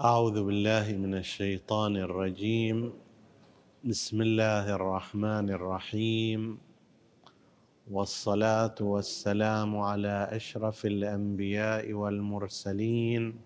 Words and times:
أعوذ 0.00 0.44
بالله 0.44 0.96
من 0.96 1.14
الشيطان 1.14 1.96
الرجيم. 1.96 2.92
بسم 3.84 4.22
الله 4.22 4.74
الرحمن 4.74 5.50
الرحيم. 5.50 6.58
والصلاة 7.90 8.74
والسلام 8.80 9.76
على 9.78 10.28
أشرف 10.32 10.86
الأنبياء 10.86 11.92
والمرسلين 11.92 13.40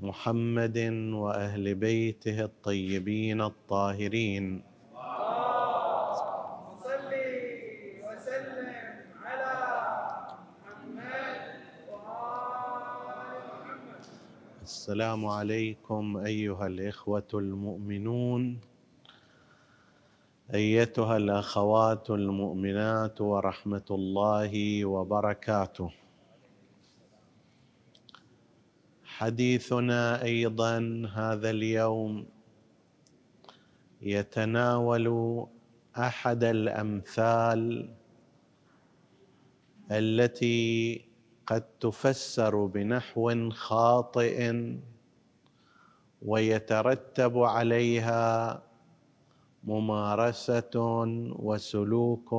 محمد 0.00 0.78
وأهل 1.14 1.74
بيته 1.74 2.44
الطيبين 2.44 3.40
الطاهرين. 3.40 4.62
السلام 14.86 15.26
عليكم 15.26 16.16
أيها 16.16 16.66
الإخوة 16.66 17.28
المؤمنون 17.34 18.60
أيتها 20.54 21.16
الأخوات 21.16 22.10
المؤمنات 22.10 23.20
ورحمة 23.20 23.88
الله 23.90 24.84
وبركاته. 24.84 25.90
حديثنا 29.04 30.22
أيضا 30.22 31.02
هذا 31.14 31.50
اليوم 31.50 32.26
يتناول 34.02 35.06
أحد 35.98 36.44
الأمثال 36.44 37.90
التي 39.90 41.05
قد 41.46 41.64
تفسر 41.80 42.66
بنحو 42.66 43.50
خاطئ 43.50 44.52
ويترتب 46.22 47.38
عليها 47.38 48.62
ممارسة 49.64 50.74
وسلوك 51.38 52.34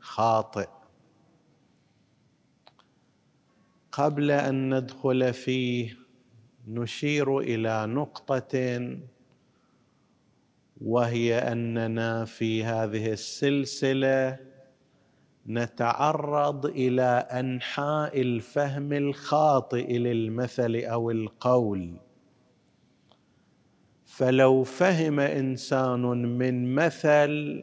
خاطئ. 0.00 0.68
قبل 3.92 4.30
أن 4.30 4.74
ندخل 4.74 5.32
فيه 5.32 5.96
نشير 6.68 7.38
إلى 7.38 7.86
نقطة 7.86 8.54
وهي 10.80 11.38
أننا 11.38 12.24
في 12.24 12.64
هذه 12.64 13.12
السلسلة 13.12 14.47
نتعرض 15.48 16.66
إلى 16.66 17.26
أنحاء 17.32 18.20
الفهم 18.20 18.92
الخاطئ 18.92 19.98
للمثل 19.98 20.76
أو 20.76 21.10
القول. 21.10 21.96
فلو 24.04 24.64
فهم 24.64 25.20
إنسان 25.20 26.02
من 26.38 26.74
مثل 26.74 27.62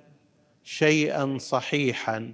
شيئا 0.64 1.38
صحيحا 1.38 2.34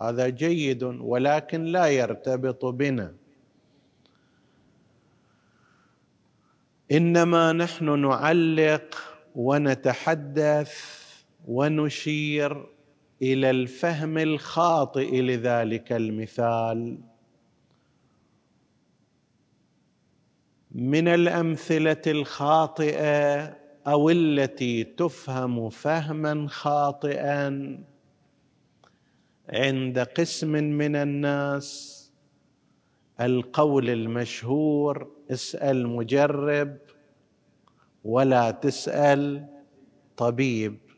هذا 0.00 0.28
جيد 0.28 0.82
ولكن 0.82 1.64
لا 1.64 1.86
يرتبط 1.86 2.64
بنا. 2.64 3.14
إنما 6.92 7.52
نحن 7.52 8.00
نعلق 8.00 8.94
ونتحدث 9.34 11.00
ونشير 11.48 12.66
إلى 13.22 13.50
الفهم 13.50 14.18
الخاطئ 14.18 15.20
لذلك 15.20 15.92
المثال. 15.92 16.98
من 20.72 21.08
الأمثلة 21.08 22.02
الخاطئة 22.06 23.56
أو 23.86 24.10
التي 24.10 24.84
تفهم 24.84 25.70
فهما 25.70 26.48
خاطئا 26.48 27.78
عند 29.48 29.98
قسم 29.98 30.48
من 30.52 30.96
الناس 30.96 31.96
القول 33.20 33.90
المشهور 33.90 35.10
اسأل 35.30 35.86
مجرب 35.86 36.78
ولا 38.04 38.50
تسأل 38.50 39.46
طبيب. 40.16 40.89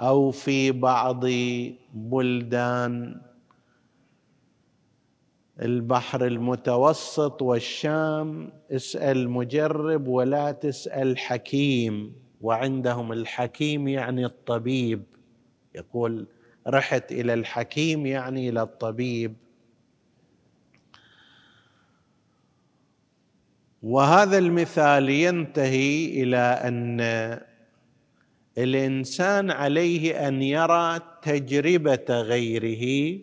أو 0.00 0.30
في 0.30 0.72
بعض 0.72 1.24
بلدان. 1.94 3.20
البحر 5.62 6.26
المتوسط 6.26 7.42
والشام 7.42 8.52
اسأل 8.70 9.30
مجرب 9.30 10.08
ولا 10.08 10.52
تسأل 10.52 11.18
حكيم. 11.18 12.12
وعندهم 12.40 13.12
الحكيم 13.12 13.88
يعني 13.88 14.24
الطبيب. 14.24 15.02
يقول 15.74 16.26
رحت 16.68 17.12
إلى 17.12 17.34
الحكيم 17.34 18.06
يعني 18.06 18.48
إلى 18.48 18.62
الطبيب. 18.62 19.34
وهذا 23.82 24.38
المثال 24.38 25.08
ينتهي 25.10 26.22
إلى 26.22 26.36
أن 26.36 27.00
الإنسان 28.58 29.50
عليه 29.50 30.28
أن 30.28 30.42
يرى 30.42 31.00
تجربة 31.22 32.20
غيره 32.20 33.18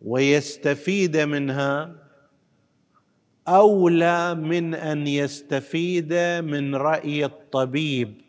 ويستفيد 0.00 1.16
منها 1.16 1.94
أولى 3.48 4.34
من 4.34 4.74
أن 4.74 5.06
يستفيد 5.06 6.14
من 6.44 6.74
رأي 6.74 7.24
الطبيب. 7.24 8.20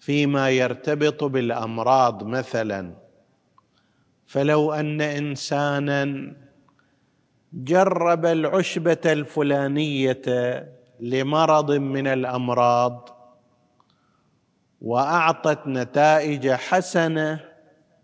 فيما 0.00 0.50
يرتبط 0.50 1.24
بالأمراض 1.24 2.26
مثلا. 2.26 2.94
فلو 4.26 4.72
أن 4.72 5.00
انسانا 5.00 6.36
جرب 7.52 8.26
العشبة 8.26 9.00
الفلانية 9.06 10.22
لمرض 11.02 11.70
من 11.70 12.06
الأمراض 12.06 13.08
وأعطت 14.80 15.66
نتائج 15.66 16.50
حسنة 16.50 17.40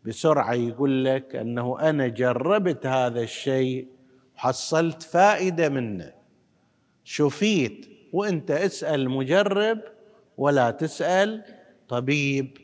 بسرعة. 0.05 0.55
يقول 0.55 1.05
لك 1.05 1.37
أنه 1.37 1.81
أنا 1.81 2.09
جربت 2.09 2.87
هذا 2.87 3.21
الشيء 3.21 3.89
وحصلت 4.35 5.03
فائدة 5.03 5.69
منه. 5.69 6.13
شفيت 7.05 7.89
وأنت 8.13 8.51
اسأل 8.51 9.11
مجرب 9.11 9.79
ولا 10.37 10.71
تسأل 10.71 11.45
طبيب. 11.89 12.59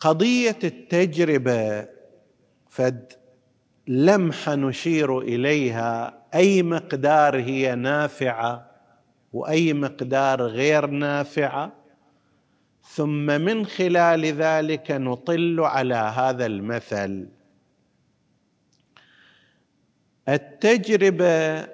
قضية 0.00 0.58
التجربة 0.64 1.88
فد 2.68 3.23
لمحه 3.88 4.54
نشير 4.54 5.18
إليها 5.18 6.22
أي 6.34 6.62
مقدار 6.62 7.40
هي 7.40 7.74
نافعة 7.74 8.70
وأي 9.32 9.72
مقدار 9.72 10.42
غير 10.42 10.86
نافعة. 10.86 11.72
ثم 12.82 13.26
من 13.26 13.66
خلال 13.66 14.24
ذلك 14.24 14.90
نطل 14.90 15.60
على 15.60 15.94
هذا 15.94 16.46
المثل. 16.46 17.28
التجربة 20.28 21.68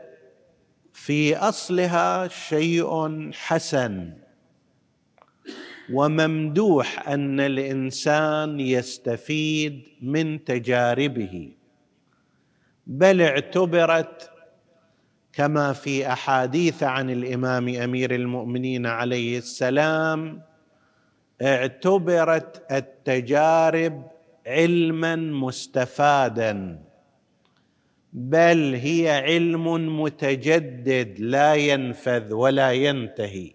في 0.93 1.37
أصلها 1.37 2.29
شيء 2.29 3.31
حسن 3.33 4.13
وممدوح 5.93 7.09
أن 7.09 7.41
الإنسان 7.41 8.61
يستفيد 8.61 9.83
من 10.03 10.45
تجاربه. 10.45 11.60
بل 12.91 13.23
اعتبرت 13.23 14.31
كما 15.33 15.73
في 15.73 16.13
أحاديث 16.13 16.83
عن 16.83 17.11
الإمام 17.11 17.69
أمير 17.69 18.15
المؤمنين 18.15 18.87
عليه 18.87 19.39
السلام 19.39 20.43
اعتبرت 21.43 22.73
التجارب 22.73 24.03
علما 24.47 25.17
مستفادا 25.17 26.79
بل 28.13 28.75
هي 28.75 29.11
علم 29.11 30.01
متجدد 30.03 31.21
لا 31.21 31.55
ينفذ 31.55 32.35
ولا 32.35 32.73
ينتهي. 32.73 33.53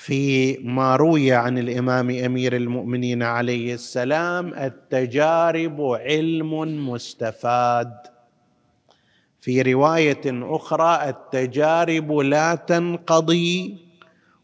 في 0.00 0.56
ما 0.56 0.96
روي 0.96 1.32
عن 1.32 1.58
الإمام 1.58 2.10
أمير 2.10 2.56
المؤمنين 2.56 3.22
عليه 3.22 3.74
السلام 3.74 4.54
التجارب 4.54 5.80
علم 5.80 6.54
مستفاد. 6.90 7.92
في 9.40 9.62
رواية 9.62 10.20
أخرى 10.26 11.08
التجارب 11.08 12.12
لا 12.12 12.54
تنقضي 12.54 13.78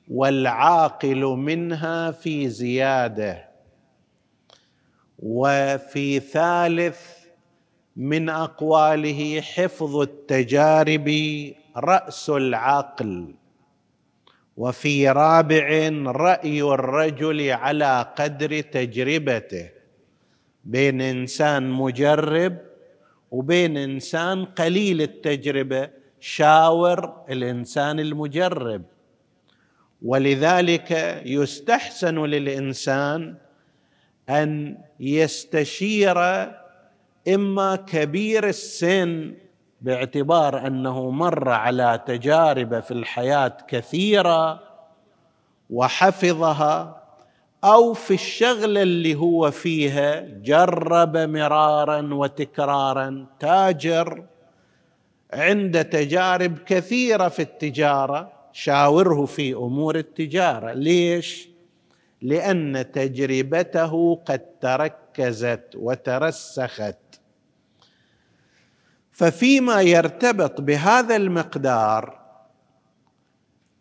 والعاقل 0.09 1.25
منها 1.25 2.11
في 2.11 2.49
زيادة. 2.49 3.49
وفي 5.19 6.21
ثالث 6.21 7.01
من 7.97 8.29
أقواله 8.29 9.41
حفظ 9.41 9.97
التجارب 9.97 11.09
رأس 11.77 12.31
العقل. 12.31 13.35
وفي 14.57 15.09
رابع 15.09 15.89
رأي 16.07 16.63
الرجل 16.63 17.51
على 17.51 18.13
قدر 18.19 18.61
تجربته. 18.61 19.71
بين 20.65 21.01
إنسان 21.01 21.71
مجرب 21.71 22.59
وبين 23.31 23.77
إنسان 23.77 24.45
قليل 24.45 25.03
التجربة 25.03 25.91
شاور 26.21 27.25
الإنسان 27.31 28.01
المجرب. 28.01 28.83
ولذلك 30.03 30.91
يستحسن 31.27 32.25
للإنسان 32.25 33.35
أن 34.29 34.79
يستشير 35.01 36.19
إما 37.29 37.77
كبير 37.77 38.49
السن 38.49 39.35
باعتبار 39.81 40.67
أنه 40.67 41.11
مر 41.11 41.49
على 41.49 42.01
تجارب 42.07 42.81
في 42.81 42.91
الحياة 42.91 43.57
كثيرة 43.69 44.61
وحفظها 45.71 47.03
أو 47.65 47.93
في 47.93 48.15
الشغله 48.15 48.83
اللي 48.83 49.15
هو 49.15 49.51
فيها 49.51 50.21
جرب 50.21 51.17
مرارا 51.17 52.15
وتكرارا. 52.15 53.27
تاجر 53.41 54.25
عند 55.33 55.85
تجارب 55.85 56.59
كثيرة 56.59 57.29
في 57.29 57.43
التجارة 57.43 58.33
شاوره 58.53 59.25
في 59.25 59.55
أمور 59.55 59.97
التجارة. 59.97 60.73
ليش؟ 60.73 61.49
لأن 62.23 62.93
تجربته 62.93 64.15
قد 64.27 64.43
تركزت 64.61 65.65
وترسخت. 65.75 66.97
ففيما 69.17 69.81
يرتبط 69.83 70.61
بهذا 70.61 71.17
المقدار 71.17 72.19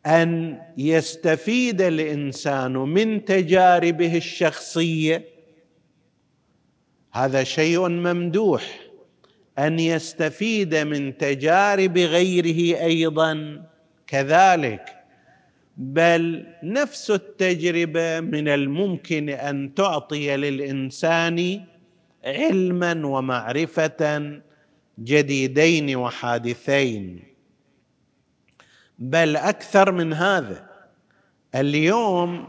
أن 0.06 0.62
يستفيد 0.78 1.82
الإنسان 1.82 2.74
من 2.74 3.26
تجاربه 3.26 4.18
الشخصية 4.18 5.26
هذا 7.14 7.44
شيء 7.44 7.88
ممدوح. 7.88 8.80
أن 9.60 9.80
يستفيد 9.80 10.76
من 10.76 11.18
تجارب 11.18 11.98
غيره 11.98 12.82
أيضا 12.82 13.64
كذلك. 14.08 14.96
بل 15.78 16.46
نفس 16.64 17.12
التجربة 17.12 18.20
من 18.20 18.48
الممكن 18.48 19.30
أن 19.30 19.74
تعطي 19.74 20.38
للإنسان 20.38 21.62
علما 22.26 23.08
ومعرفة 23.08 24.42
جديدين 25.00 25.96
وحادثين. 25.96 27.24
بل 29.00 29.36
أكثر 29.36 29.92
من 29.92 30.14
هذا 30.14 30.70
اليوم 31.56 32.48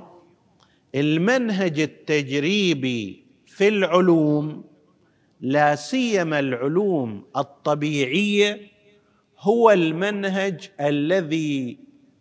المنهج 0.94 1.80
التجريبي 1.80 3.24
في 3.46 3.68
العلوم 3.68 4.64
لا 5.40 5.74
سيما 5.74 6.38
العلوم 6.38 7.24
الطبيعية 7.36 8.60
هو 9.38 9.70
المنهج 9.70 10.70
الذي 10.80 11.78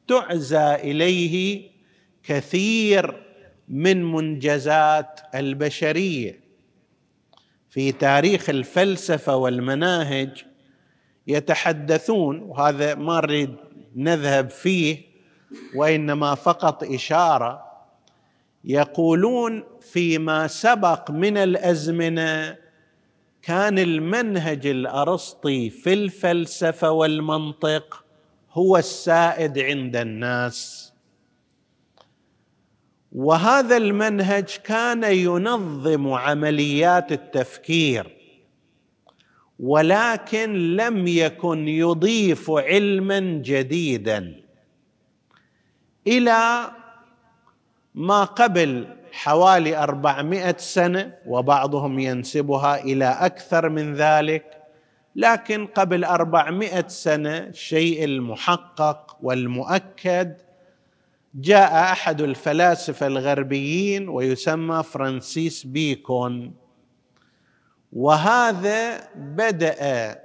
تعزى 0.08 0.76
إليه 0.76 1.70
كثير 2.24 3.24
من 3.70 4.12
منجزات 4.12 5.20
البشرية. 5.36 6.40
في 7.76 7.92
تاريخ 7.92 8.50
الفلسفة 8.50 9.36
والمناهج 9.36 10.46
يتحدثون 11.28 12.40
وهذا 12.40 12.96
ما 12.96 13.22
نريد 13.22 13.56
نذهب 13.96 14.50
فيه 14.50 15.02
وإنما 15.76 16.36
فقط 16.36 16.84
إشارة 16.84 17.64
يقولون 18.64 19.64
فيما 19.82 20.48
سبق 20.48 21.12
من 21.12 21.38
الأزمنة 21.38 22.58
كان 23.42 23.80
المنهج 23.80 24.68
الأرسطي 24.68 25.70
في 25.70 25.94
الفلسفة 25.94 26.92
والمنطق 26.92 28.06
هو 28.52 28.78
السائد 28.78 29.60
عند 29.60 29.96
الناس. 29.96 30.85
وهذا 33.16 33.78
المنهج 33.78 34.58
كان 34.64 35.04
ينظم 35.04 36.14
عمليات 36.14 37.12
التفكير 37.12 38.16
ولكن 39.60 40.76
لم 40.76 41.08
يكن 41.08 41.68
يضيف 41.68 42.52
علما 42.52 43.20
جديدا 43.20 44.36
إلى 46.08 46.72
ما 47.96 48.24
قبل 48.24 48.88
حوالي 49.12 49.78
أربعمائة 49.78 50.58
سنة 50.58 51.14
وبعضهم 51.26 52.00
ينسبها 52.00 52.84
إلى 52.84 53.06
أكثر 53.06 53.70
من 53.70 53.94
ذلك 53.94 54.62
لكن 55.16 55.66
قبل 55.68 56.04
أربعمائة 56.04 56.88
سنة 56.88 57.38
الشيء 57.38 58.04
المحقق 58.04 59.18
والمؤكد 59.22 60.45
جاء 61.36 61.74
أحد 61.92 62.22
الفلاسفة 62.22 63.08
الغربيين 63.08 64.10
ويسمى 64.10 64.84
فرانسيس 64.84 65.64
بيكون. 65.64 66.54
وهذا 67.94 69.10
بدأ 69.16 70.20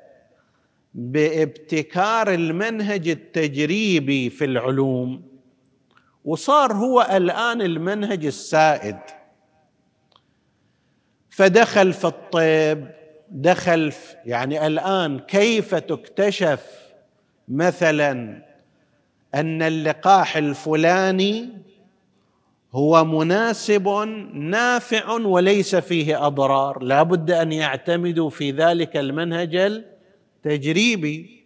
بابتكار 0.95 2.35
المنهج 2.35 3.09
التجريبي 3.09 4.31
في 4.31 4.45
العلوم 4.45 5.23
وصار 6.25 6.73
هو 6.73 7.09
الآن 7.13 7.63
المنهج 7.63 8.27
السائد. 8.27 8.99
فدخل 11.31 11.93
في 11.93 12.05
الطب 12.07 12.89
دخل 13.31 13.93
في 13.93 14.17
يعني 14.25 14.67
الآن 14.67 15.19
كيف 15.19 15.75
تكتشف 15.75 16.93
مثلا 17.49 18.43
أن 19.35 19.63
اللقاح 19.63 20.37
الفلاني 20.37 21.49
هو 22.73 23.05
مناسب 23.05 23.89
نافع 24.35 25.13
وليس 25.13 25.77
فيه 25.77 26.27
أضرار. 26.27 26.83
لا 26.83 27.03
بد 27.03 27.31
أن 27.31 27.53
يعتمدوا 27.53 28.31
في 28.31 28.51
ذلك 28.51 28.97
المنهج 28.97 29.57
التجريبي. 29.57 31.45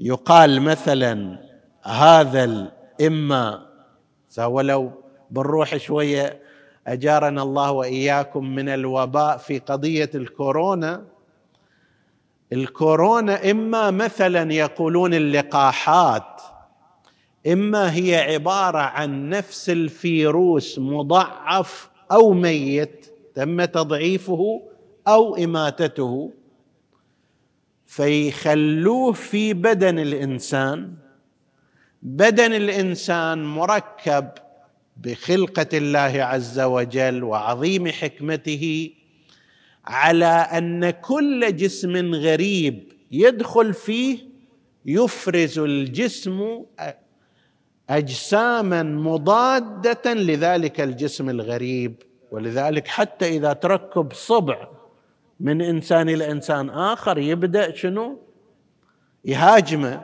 يقال 0.00 0.62
مثلا 0.62 1.38
هذا 1.82 2.72
اما 3.06 3.66
ولو 4.38 4.92
بنروح 5.30 5.76
شوية 5.76 6.42
أجارنا 6.86 7.42
الله 7.42 7.70
وإياكم 7.70 8.54
من 8.54 8.68
الوباء 8.68 9.36
في 9.36 9.58
قضية 9.58 10.10
الكورونا. 10.14 11.04
الكورونا 12.52 13.50
إما 13.50 13.90
مثلا 13.90 14.52
يقولون 14.52 15.14
اللقاحات 15.14 16.33
إما 17.46 17.94
هي 17.94 18.16
عبارة 18.16 18.78
عن 18.78 19.28
نفس 19.28 19.70
الفيروس 19.70 20.78
مضعف 20.78 21.90
أو 22.12 22.32
ميت 22.32 23.06
تم 23.34 23.64
تضعيفه 23.64 24.62
أو 25.08 25.36
إماتته. 25.36 26.32
فيخلوه 27.86 29.12
في 29.12 29.54
بدن 29.54 29.98
الإنسان. 29.98 30.94
بدن 32.02 32.52
الإنسان 32.52 33.44
مركب 33.44 34.28
بخلقة 34.96 35.68
الله 35.74 36.22
عز 36.22 36.60
وجل 36.60 37.24
وعظيم 37.24 37.88
حكمته 37.88 38.90
على 39.84 40.24
أن 40.26 40.90
كل 40.90 41.56
جسم 41.56 42.14
غريب 42.14 42.92
يدخل 43.10 43.74
فيه 43.74 44.18
يفرز 44.86 45.58
الجسم 45.58 46.64
أجساما 47.90 48.82
مضادة 48.82 50.14
لذلك 50.14 50.80
الجسم 50.80 51.30
الغريب 51.30 52.02
ولذلك 52.30 52.88
حتى 52.88 53.28
إذا 53.28 53.52
تركب 53.52 54.12
صبع 54.12 54.68
من 55.40 55.62
إنسان 55.62 56.08
إلى 56.08 56.30
إنسان 56.30 56.70
آخر 56.70 57.18
يبدأ 57.18 57.74
شنو؟ 57.74 58.20
يهاجمه 59.24 60.00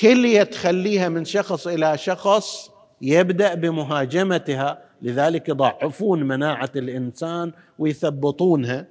كليه 0.00 0.42
تخليها 0.42 1.08
من 1.08 1.24
شخص 1.24 1.66
إلى 1.66 1.98
شخص 1.98 2.70
يبدأ 3.02 3.54
بمهاجمتها 3.54 4.84
لذلك 5.02 5.48
يضعفون 5.48 6.22
مناعة 6.22 6.70
الإنسان 6.76 7.52
ويثبطونها 7.78 8.86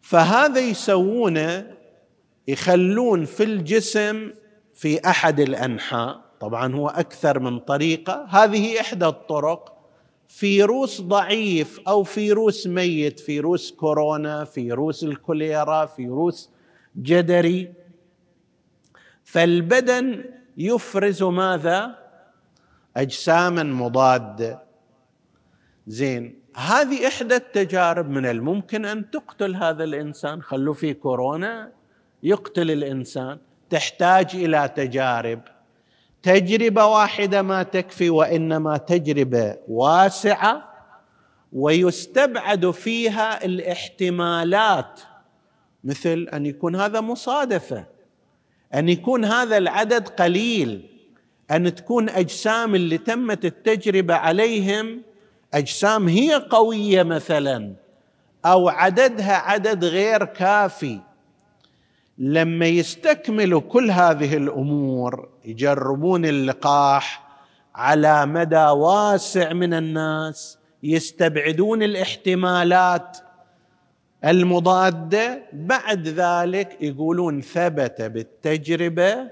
فهذا 0.00 0.60
يسوونه 0.60 1.66
يخلون 2.48 3.24
في 3.24 3.44
الجسم 3.44 4.30
في 4.74 5.08
أحد 5.08 5.40
الأنحاء 5.40 6.20
طبعا 6.40 6.74
هو 6.74 6.88
أكثر 6.88 7.38
من 7.38 7.58
طريقة. 7.58 8.26
هذه 8.28 8.80
إحدى 8.80 9.06
الطرق. 9.06 9.78
فيروس 10.28 11.00
ضعيف 11.00 11.80
أو 11.88 12.02
فيروس 12.02 12.66
ميت 12.66 13.20
فيروس 13.20 13.72
كورونا 13.72 14.44
فيروس 14.44 15.04
الكوليرا 15.04 15.86
فيروس 15.86 16.50
جدري. 16.96 17.72
فالبدن 19.24 20.24
يفرز 20.56 21.22
ماذا؟ 21.22 21.98
اجساما 22.96 23.62
مضادة. 23.62 24.62
زين 25.86 26.42
هذه 26.56 27.06
إحدى 27.06 27.36
التجارب 27.36 28.10
من 28.10 28.26
الممكن 28.26 28.84
أن 28.84 29.10
تقتل 29.10 29.56
هذا 29.56 29.84
الإنسان. 29.84 30.42
خلوا 30.42 30.74
في 30.74 30.94
كورونا 30.94 31.72
يقتل 32.22 32.70
الإنسان. 32.70 33.38
تحتاج 33.72 34.30
إلى 34.34 34.70
تجارب. 34.76 35.40
تجربة 36.22 36.86
واحدة 36.86 37.42
ما 37.42 37.62
تكفي 37.62 38.10
وإنما 38.10 38.76
تجربة 38.76 39.56
واسعة 39.68 40.72
ويستبعد 41.52 42.70
فيها 42.70 43.44
الاحتمالات 43.44 45.00
مثل 45.84 46.28
أن 46.32 46.46
يكون 46.46 46.76
هذا 46.76 47.00
مصادفة 47.00 47.84
أن 48.74 48.88
يكون 48.88 49.24
هذا 49.24 49.58
العدد 49.58 50.08
قليل 50.08 50.88
أن 51.50 51.74
تكون 51.74 52.08
أجسام 52.08 52.74
اللي 52.74 52.98
تمت 52.98 53.44
التجربة 53.44 54.14
عليهم 54.14 55.02
أجسام 55.54 56.08
هي 56.08 56.34
قوية 56.34 57.02
مثلا 57.02 57.74
أو 58.44 58.68
عددها 58.68 59.34
عدد 59.34 59.84
غير 59.84 60.24
كافي. 60.24 61.00
لما 62.22 62.66
يستكملوا 62.66 63.60
كل 63.60 63.90
هذه 63.90 64.36
الأمور 64.36 65.28
يجربون 65.44 66.24
اللقاح 66.24 67.22
على 67.74 68.26
مدى 68.26 68.64
واسع 68.64 69.52
من 69.52 69.74
الناس 69.74 70.58
يستبعدون 70.82 71.82
الاحتمالات 71.82 73.18
المضادة 74.24 75.42
بعد 75.52 76.08
ذلك 76.08 76.76
يقولون 76.80 77.40
ثبت 77.40 78.02
بالتجربة 78.02 79.30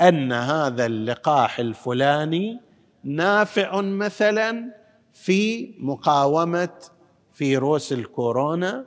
أن 0.00 0.32
هذا 0.32 0.86
اللقاح 0.86 1.58
الفلاني 1.58 2.60
نافع 3.04 3.80
مثلا 3.80 4.74
في 5.12 5.70
مقاومة 5.78 6.68
فيروس 7.32 7.92
الكورونا 7.92 8.84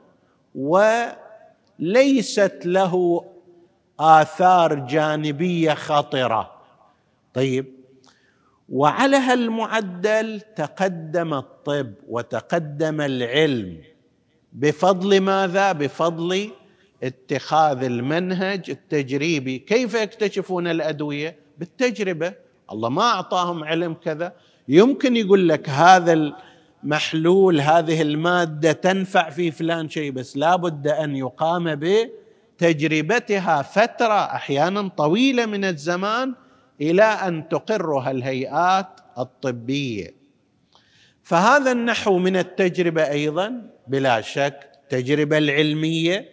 وليست 0.54 1.18
له 2.64 3.24
آثار 4.00 4.74
جانبية 4.74 5.74
خطره 5.74 6.50
طيب 7.34 7.80
وعلى 8.68 9.16
هالمعدل 9.16 10.40
تقدم 10.56 11.34
الطب 11.34 11.92
وتقدم 12.08 13.00
العلم. 13.00 13.80
بفضل 14.52 15.20
ماذا؟ 15.20 15.72
بفضل 15.72 16.50
اتخاذ 17.02 17.82
المنهج 17.82 18.70
التجريبي. 18.70 19.58
كيف 19.58 19.94
يكتشفون 19.94 20.66
الأدوية؟ 20.66 21.36
بالتجربة. 21.58 22.32
الله 22.72 22.88
ما 22.88 23.02
أعطاهم 23.02 23.64
علم 23.64 23.94
كذا. 23.94 24.32
يمكن 24.68 25.16
يقول 25.16 25.48
لك 25.48 25.68
هذا 25.68 26.32
المحلول 26.84 27.60
هذه 27.60 28.02
المادة 28.02 28.72
تنفع 28.72 29.30
في 29.30 29.50
فلان 29.50 29.88
شيء 29.88 30.10
بس 30.10 30.36
لابد 30.36 30.88
أن 30.88 31.16
يقام 31.16 31.74
بتجربتها 32.60 33.62
فترة 33.62 34.24
أحيانا 34.34 34.88
طويلة 34.88 35.46
من 35.46 35.64
الزمان 35.64 36.34
إلى 36.80 37.02
أن 37.02 37.48
تقرها 37.48 38.10
الهيئات 38.10 39.00
الطبية. 39.18 40.14
فهذا 41.22 41.72
النحو 41.72 42.18
من 42.18 42.36
التجربة 42.36 43.10
أيضا 43.10 43.70
بلا 43.86 44.20
شك 44.20 44.70
التجربه 44.82 45.38
العلمية 45.38 46.28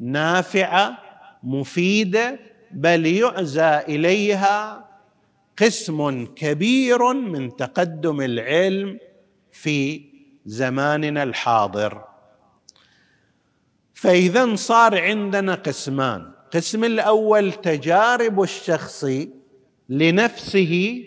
نافعة 0.00 0.98
مفيدة 1.42 2.38
بل 2.70 3.06
يعزى 3.06 3.78
إليها 3.88 4.88
قسم 5.58 6.26
كبير 6.26 7.12
من 7.12 7.56
تقدم 7.56 8.20
العلم 8.20 8.98
في 9.52 10.02
زماننا 10.46 11.22
الحاضر. 11.22 12.07
فإذا 14.00 14.54
صار 14.54 15.00
عندنا 15.00 15.54
قسمان. 15.54 16.30
القسم 16.44 16.84
الأول 16.84 17.52
تجارب 17.52 18.42
الشخص 18.42 19.04
لنفسه 19.88 21.04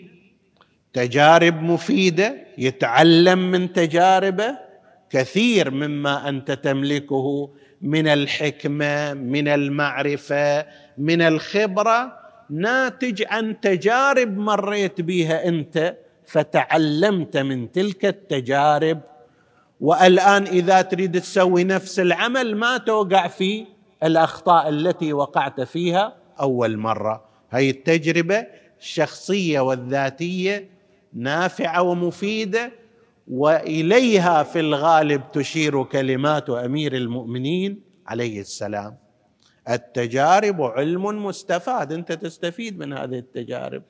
تجارب 0.92 1.62
مفيدة 1.62 2.36
يتعلم 2.58 3.50
من 3.50 3.72
تجاربه 3.72 4.58
كثير 5.10 5.70
مما 5.70 6.28
أنت 6.28 6.50
تملكه 6.50 7.50
من 7.82 8.06
الحكمة 8.06 9.14
من 9.14 9.48
المعرفة 9.48 10.66
من 10.98 11.22
الخبرة. 11.22 12.12
ناتج 12.50 13.24
عن 13.26 13.60
تجارب 13.60 14.38
مريت 14.38 15.00
بها 15.00 15.48
أنت 15.48 15.96
فتعلمت 16.26 17.36
من 17.36 17.72
تلك 17.72 18.04
التجارب 18.06 19.00
والآن 19.82 20.46
إذا 20.46 20.82
تريد 20.82 21.20
تسوي 21.20 21.64
نفس 21.64 22.00
العمل 22.00 22.56
ما 22.56 22.78
توقع 22.78 23.28
في 23.28 23.66
الأخطاء 24.02 24.68
التي 24.68 25.12
وقعت 25.12 25.60
فيها. 25.60 26.16
أول 26.40 26.76
مرة. 26.76 27.24
هي 27.50 27.70
التجربة 27.70 28.46
الشخصيه 28.80 29.60
والذاتية 29.60 30.70
نافعة 31.12 31.82
ومفيدة 31.82 32.72
وإليها 33.28 34.42
في 34.42 34.60
الغالب 34.60 35.22
تشير 35.32 35.84
كلمات 35.84 36.50
أمير 36.50 36.96
المؤمنين 36.96 37.80
عليه 38.06 38.40
السلام. 38.40 38.96
التجارب 39.70 40.62
علم 40.62 41.26
مستفاد. 41.26 41.92
أنت 41.92 42.12
تستفيد 42.12 42.78
من 42.78 42.92
هذه 42.92 43.18
التجارب. 43.18 43.82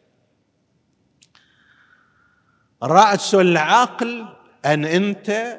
رأس 2.82 3.34
العقل 3.34 4.26
أن 4.66 4.84
أنت 4.84 5.58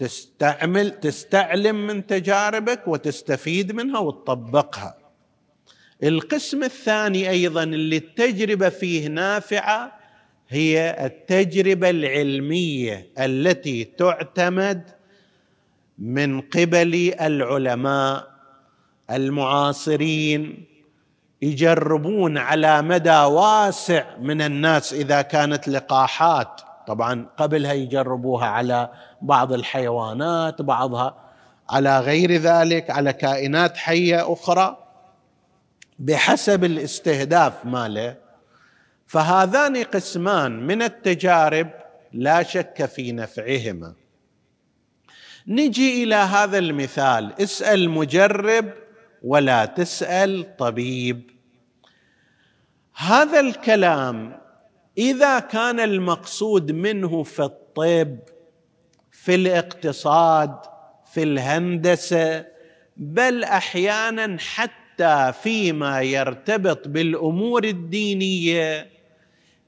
تستعمل 0.00 0.90
تستعلم 0.90 1.86
من 1.86 2.06
تجاربك 2.06 2.88
وتستفيد 2.88 3.72
منها 3.72 3.98
وتطبقها. 3.98 4.98
القسم 6.02 6.62
الثاني 6.62 7.30
أيضا 7.30 7.62
اللي 7.62 7.96
التجربة 7.96 8.68
فيه 8.68 9.08
نافعة 9.08 10.00
هي 10.48 11.06
التجربة 11.06 11.90
العلمية 11.90 13.06
التي 13.18 13.84
تعتمد 13.84 14.90
من 15.98 16.40
قبل 16.40 17.14
العلماء 17.20 18.30
المعاصرين 19.10 20.66
يجربون 21.42 22.38
على 22.38 22.82
مدى 22.82 23.20
واسع 23.20 24.16
من 24.18 24.42
الناس 24.42 24.92
إذا 24.92 25.22
كانت 25.22 25.68
لقاحات. 25.68 26.69
طبعا 26.90 27.26
قبلها 27.36 27.72
يجربوها 27.72 28.46
على 28.46 28.90
بعض 29.22 29.52
الحيوانات 29.52 30.62
بعضها 30.62 31.16
على 31.68 32.00
غير 32.00 32.32
ذلك 32.32 32.90
على 32.90 33.12
كائنات 33.12 33.76
حية 33.76 34.32
أخرى 34.32 34.76
بحسب 35.98 36.64
الاستهداف 36.64 37.66
ماله. 37.66 38.16
فهذان 39.06 39.76
قسمان 39.76 40.66
من 40.66 40.82
التجارب 40.82 41.70
لا 42.12 42.42
شك 42.42 42.86
في 42.86 43.12
نفعهما. 43.12 43.94
نجي 45.46 46.04
إلى 46.04 46.14
هذا 46.14 46.58
المثال. 46.58 47.42
اسأل 47.42 47.90
مجرب 47.90 48.72
ولا 49.22 49.64
تسأل 49.64 50.56
طبيب. 50.56 51.30
هذا 52.96 53.40
الكلام 53.40 54.39
إذا 54.98 55.38
كان 55.38 55.80
المقصود 55.80 56.72
منه 56.72 57.22
في 57.22 57.42
الطب 57.42 58.18
في 59.10 59.34
الاقتصاد 59.34 60.54
في 61.12 61.22
الهندسة 61.22 62.46
بل 62.96 63.44
أحيانا 63.44 64.36
حتى 64.40 65.32
فيما 65.42 66.00
يرتبط 66.00 66.88
بالأمور 66.88 67.64
الدينية 67.64 68.90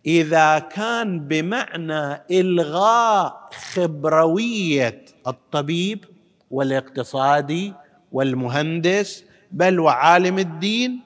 إذا 0.07 0.59
كان 0.59 1.21
بمعنى 1.21 2.23
إلغاء 2.31 3.50
خبروية 3.73 5.05
الطبيب 5.26 6.05
والاقتصادي 6.50 7.73
والمهندس 8.12 9.25
بل 9.52 9.81
وعالم 9.81 10.38
الدين 10.38 11.00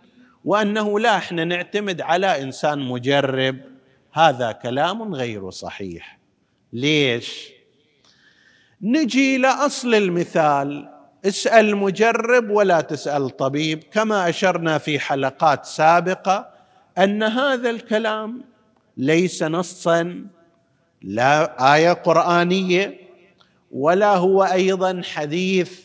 وأنه 0.45 1.01
لا 1.01 1.17
إحنا 1.17 1.45
نعتمد 1.45 2.01
على 2.01 2.43
إنسان 2.43 2.79
مجرب 2.79 3.57
هذا 4.17 4.53
كلام 4.53 5.15
غير 5.15 5.51
صحيح. 5.51 6.19
ليش؟ 6.73 7.51
نجي 8.83 9.37
إلى 9.37 9.49
اصل 9.49 9.95
المثال. 9.95 10.89
اسأل 11.25 11.77
مجرب 11.77 12.51
ولا 12.51 12.81
تسأل 12.81 13.37
طبيب. 13.37 13.83
كما 13.83 14.29
أشرنا 14.29 14.79
في 14.79 14.99
حلقات 14.99 15.65
سابقة 15.65 16.49
أن 16.99 17.23
هذا 17.23 17.71
الكلام 17.71 18.45
ليس 18.97 19.43
نصا 19.43 20.27
لا 21.03 21.75
آية 21.75 21.93
قرآنية 21.93 23.01
ولا 23.73 24.17
هو 24.17 24.45
أيضا 24.45 25.03
حديث 25.05 25.81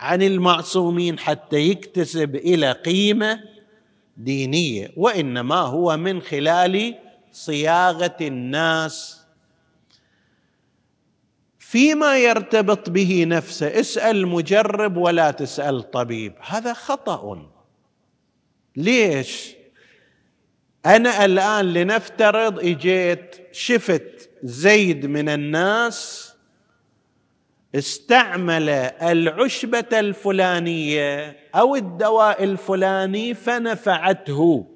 عن 0.00 0.22
المعصومين 0.22 1.18
حتى 1.18 1.56
يكتسب 1.56 2.36
إلى 2.36 2.72
قيمة 2.72 3.40
دينية 4.16 4.92
وإنما 4.96 5.56
هو 5.60 5.96
من 5.96 6.22
خلال 6.22 6.94
صياغة 7.32 8.16
الناس. 8.20 9.20
فيما 11.58 12.18
يرتبط 12.18 12.90
به 12.90 13.24
نفسه 13.28 13.80
اسأل 13.80 14.26
مجرب 14.26 14.96
ولا 14.96 15.30
تسأل 15.30 15.90
طبيب. 15.90 16.34
هذا 16.40 16.72
خطأ. 16.72 17.50
ليش؟ 18.76 19.54
أنا 20.86 21.24
الآن 21.24 21.72
لنفترض 21.72 22.58
إجيت 22.58 23.36
شفت 23.52 24.30
زيد 24.42 25.06
من 25.06 25.28
الناس 25.28 26.30
استعمل 27.74 28.68
العشبة 29.02 29.88
الفلانية 29.92 31.36
أو 31.54 31.76
الدواء 31.76 32.44
الفلاني 32.44 33.34
فنفعته. 33.34 34.66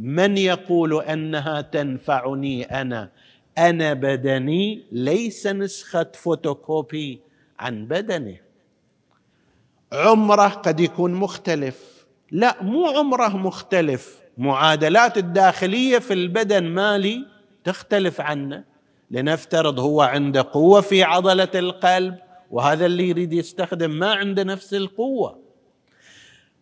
من 0.00 0.38
يقول 0.38 1.02
أنها 1.02 1.60
تنفعني 1.60 2.64
أنا؟ 2.64 3.10
أنا 3.58 3.94
بدني 3.94 4.84
ليس 4.92 5.46
نسخة 5.46 6.06
فوتوكوبي 6.14 7.20
عن 7.58 7.86
بدنه. 7.86 8.36
عمره 9.92 10.48
قد 10.48 10.80
يكون 10.80 11.14
مختلف. 11.14 12.06
لا 12.30 12.62
مو 12.62 12.86
عمره 12.86 13.36
مختلف. 13.36 14.20
معادلات 14.38 15.18
الداخلية 15.18 15.98
في 15.98 16.14
البدن 16.14 16.64
مالي 16.64 17.26
تختلف 17.64 18.20
عنه 18.20 18.64
لنفترض 19.10 19.80
هو 19.80 20.02
عنده 20.02 20.48
قوة 20.52 20.80
في 20.80 21.02
عضلة 21.02 21.48
القلب 21.54 22.18
وهذا 22.50 22.86
اللي 22.86 23.08
يريد 23.08 23.32
يستخدم 23.32 23.90
ما 23.90 24.14
عنده 24.14 24.42
نفس 24.42 24.74
القوة. 24.74 25.38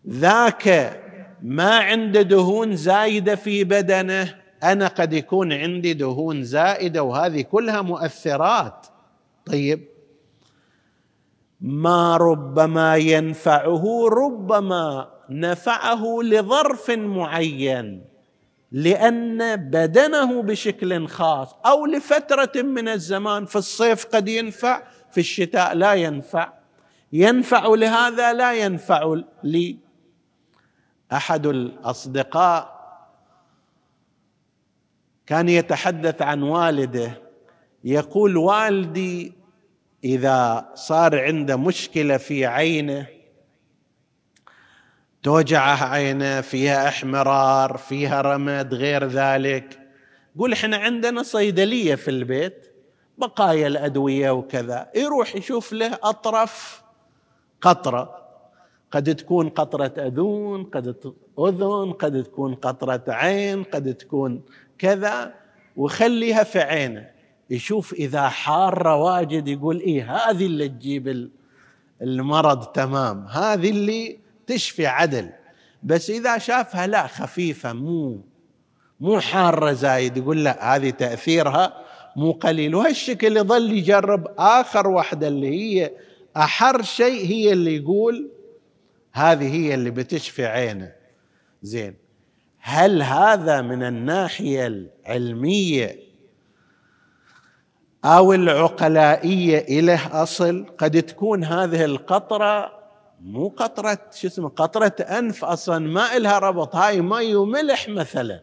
ذاك 0.08 0.68
ما 1.42 1.78
عنده 1.78 2.22
دهون 2.22 2.76
زايدة 2.76 3.34
في 3.34 3.64
بدنه 3.64 4.34
أنا 4.62 4.88
قد 4.88 5.12
يكون 5.12 5.52
عندي 5.52 5.94
دهون 5.94 6.42
زائده 6.42 7.02
وهذه 7.02 7.40
كلها 7.40 7.82
مؤثرات. 7.82 8.86
طيب. 9.46 9.88
ما 11.60 12.16
ربما 12.16 12.96
ينفعه 12.96 14.08
ربما 14.08 15.08
نفعه 15.30 16.04
لظرف 16.22 16.90
معين 16.90 18.04
لأن 18.72 19.56
بدنه 19.56 20.42
بشكل 20.42 21.06
خاص 21.06 21.56
أو 21.66 21.86
لفترة 21.86 22.62
من 22.62 22.88
الزمان 22.88 23.44
في 23.44 23.56
الصيف 23.56 24.06
قد 24.06 24.28
ينفع 24.28 24.82
في 25.10 25.18
الشتاء 25.18 25.74
لا 25.74 25.94
ينفع. 25.94 26.52
ينفع 27.12 27.66
لهذا؟ 27.66 28.32
لا 28.32 28.52
ينفع 28.52 29.20
لي. 29.44 29.87
أحد 31.12 31.46
الأصدقاء 31.46 32.78
كان 35.26 35.48
يتحدث 35.48 36.22
عن 36.22 36.42
والده 36.42 37.22
يقول 37.84 38.36
والدي 38.36 39.32
إذا 40.04 40.68
صار 40.74 41.20
عنده 41.20 41.56
مشكلة 41.56 42.16
في 42.16 42.46
عينه 42.46 43.06
توجعه 45.22 45.84
عينه 45.84 46.40
فيها 46.40 46.88
إحمرار 46.88 47.76
فيها 47.76 48.20
رمد 48.20 48.74
غير 48.74 49.06
ذلك. 49.06 49.78
قول 50.38 50.52
إحنا 50.52 50.76
عندنا 50.76 51.22
صيدلية 51.22 51.94
في 51.94 52.10
البيت 52.10 52.74
بقايا 53.18 53.66
الأدوية 53.66 54.30
وكذا. 54.30 54.90
يروح 54.94 55.36
يشوف 55.36 55.72
له 55.72 55.98
أطرف 56.02 56.82
قطرة. 57.60 58.27
قد 58.90 59.14
تكون 59.14 59.48
قطرة 59.48 59.92
أذون 59.98 60.64
قد 60.64 60.96
أذن 61.38 61.92
قد 61.92 62.22
تكون 62.22 62.54
قطرة 62.54 63.04
عين 63.08 63.64
قد 63.64 63.94
تكون 63.94 64.42
كذا 64.78 65.34
وخليها 65.76 66.44
في 66.44 66.58
عينه. 66.58 67.10
يشوف 67.50 67.92
إذا 67.92 68.28
حارة 68.28 68.96
واجد 68.96 69.48
يقول 69.48 69.80
إيه 69.80 70.16
هذه 70.16 70.46
اللي 70.46 70.68
تجيب 70.68 71.30
المرض 72.02 72.64
تمام 72.64 73.26
هذه 73.26 73.70
اللي 73.70 74.18
تشفي 74.46 74.86
عدل. 74.86 75.30
بس 75.82 76.10
إذا 76.10 76.38
شافها 76.38 76.86
لا 76.86 77.06
خفيفة 77.06 77.72
مو 77.72 78.20
مو 79.00 79.20
حارة 79.20 79.72
زايد 79.72 80.16
يقول 80.16 80.44
لا 80.44 80.76
هذه 80.76 80.90
تأثيرها 80.90 81.84
مو 82.16 82.32
قليل. 82.32 82.74
وهالشكل 82.74 83.36
يظل 83.36 83.72
يجرب 83.72 84.26
آخر 84.38 84.88
واحدة 84.88 85.28
اللي 85.28 85.48
هي 85.48 85.92
أحر 86.36 86.82
شيء 86.82 87.26
هي 87.26 87.52
اللي 87.52 87.76
يقول 87.76 88.37
هذه 89.12 89.54
هي 89.54 89.74
اللي 89.74 89.90
بتشفي 89.90 90.46
عينه. 90.46 90.92
زين. 91.62 91.94
هل 92.60 93.02
هذا 93.02 93.60
من 93.60 93.82
الناحية 93.82 94.66
العلمية 94.66 95.98
أو 98.04 98.32
العقلائية 98.32 99.80
له 99.80 100.22
أصل؟ 100.22 100.66
قد 100.78 101.02
تكون 101.02 101.44
هذه 101.44 101.84
القطرة 101.84 102.78
مو 103.20 103.48
قطرة 103.48 103.98
شو 104.14 104.28
اسمه 104.28 104.48
قطرة 104.48 104.96
أنف 105.00 105.44
أصلا 105.44 105.78
ما 105.78 106.16
إلها 106.16 106.38
ربط. 106.38 106.76
هاي 106.76 107.00
مي 107.00 107.34
وملح 107.34 107.88
مثلا. 107.88 108.40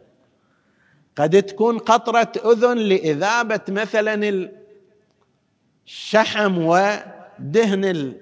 قد 1.15 1.43
تكون 1.43 1.77
قطرة 1.77 2.31
أذن 2.45 2.77
لإذابة 2.77 3.61
مثلا 3.69 4.49
الشحم 5.85 6.57
ودهن 6.57 8.15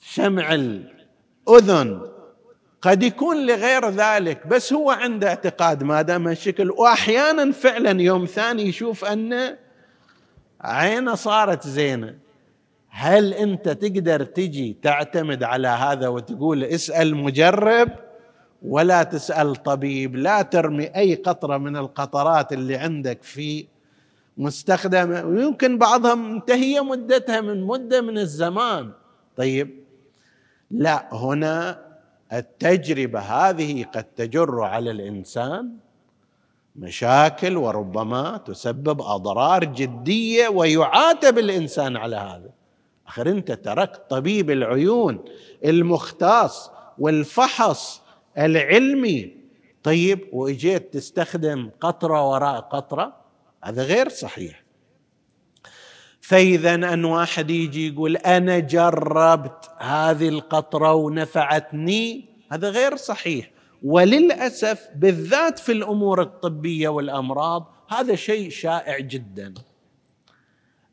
شمع 0.00 0.54
الأذن. 0.54 2.00
قد 2.82 3.02
يكون 3.02 3.46
لغير 3.46 3.90
ذلك 3.90 4.46
بس 4.46 4.72
هو 4.72 4.90
عنده 4.90 5.28
اعتقاد 5.28 5.82
ما 5.82 6.02
دام 6.02 6.28
الشكل. 6.28 6.70
واحيانا 6.70 7.52
فعلا 7.52 8.02
يوم 8.02 8.24
ثاني 8.24 8.62
يشوف 8.62 9.04
أن 9.04 9.56
عينه 10.60 11.14
صارت 11.14 11.66
زينة. 11.66 12.14
هل 12.88 13.34
أنت 13.34 13.68
تقدر 13.68 14.24
تجي 14.24 14.76
تعتمد 14.82 15.42
على 15.42 15.68
هذا 15.68 16.08
وتقول 16.08 16.64
اسأل 16.64 17.16
مجرب 17.16 17.88
ولا 18.62 19.02
تسأل 19.02 19.56
طبيب؟ 19.56 20.16
لا 20.16 20.42
ترمي 20.42 20.84
أي 20.84 21.14
قطرة 21.14 21.58
من 21.58 21.76
القطرات 21.76 22.52
اللي 22.52 22.76
عندك 22.76 23.22
في 23.22 23.66
مستخدمه 24.36 25.24
ويمكن 25.24 25.78
بعضها 25.78 26.14
منتهيه 26.14 26.84
مدتها 26.84 27.40
من 27.40 27.64
مدة 27.64 28.00
من 28.00 28.18
الزمان. 28.18 28.92
طيب 29.36 29.84
لا 30.70 31.14
هنا 31.14 31.86
التجربة 32.32 33.20
هذه 33.20 33.84
قد 33.84 34.04
تجر 34.04 34.60
على 34.60 34.90
الإنسان 34.90 35.76
مشاكل 36.76 37.56
وربما 37.56 38.36
تسبب 38.36 39.02
أضرار 39.02 39.64
جدية 39.64 40.48
ويعاتب 40.48 41.38
الإنسان 41.38 41.96
على 41.96 42.16
هذا. 42.16 42.50
اخر 43.06 43.28
أنت 43.28 43.52
تركت 43.52 44.00
طبيب 44.10 44.50
العيون 44.50 45.24
المختص 45.64 46.70
والفحص 46.98 48.02
العلمي. 48.38 49.36
طيب 49.82 50.28
وإجيت 50.32 50.94
تستخدم 50.94 51.70
قطرة 51.80 52.30
وراء 52.30 52.60
قطرة؟ 52.60 53.16
هذا 53.64 53.82
غير 53.82 54.08
صحيح. 54.08 54.65
فإذا 56.26 56.74
أن 56.74 57.04
واحد 57.04 57.50
يجي 57.50 57.92
يقول 57.92 58.16
أنا 58.16 58.58
جربت 58.58 59.70
هذه 59.78 60.28
القطرة 60.28 60.92
ونفعتني 60.94 62.28
هذا 62.52 62.70
غير 62.70 62.96
صحيح. 62.96 63.50
وللأسف 63.82 64.88
بالذات 64.96 65.58
في 65.58 65.72
الأمور 65.72 66.22
الطبية 66.22 66.88
والأمراض 66.88 67.72
هذا 67.90 68.14
شيء 68.14 68.50
شائع 68.50 68.98
جدا. 68.98 69.54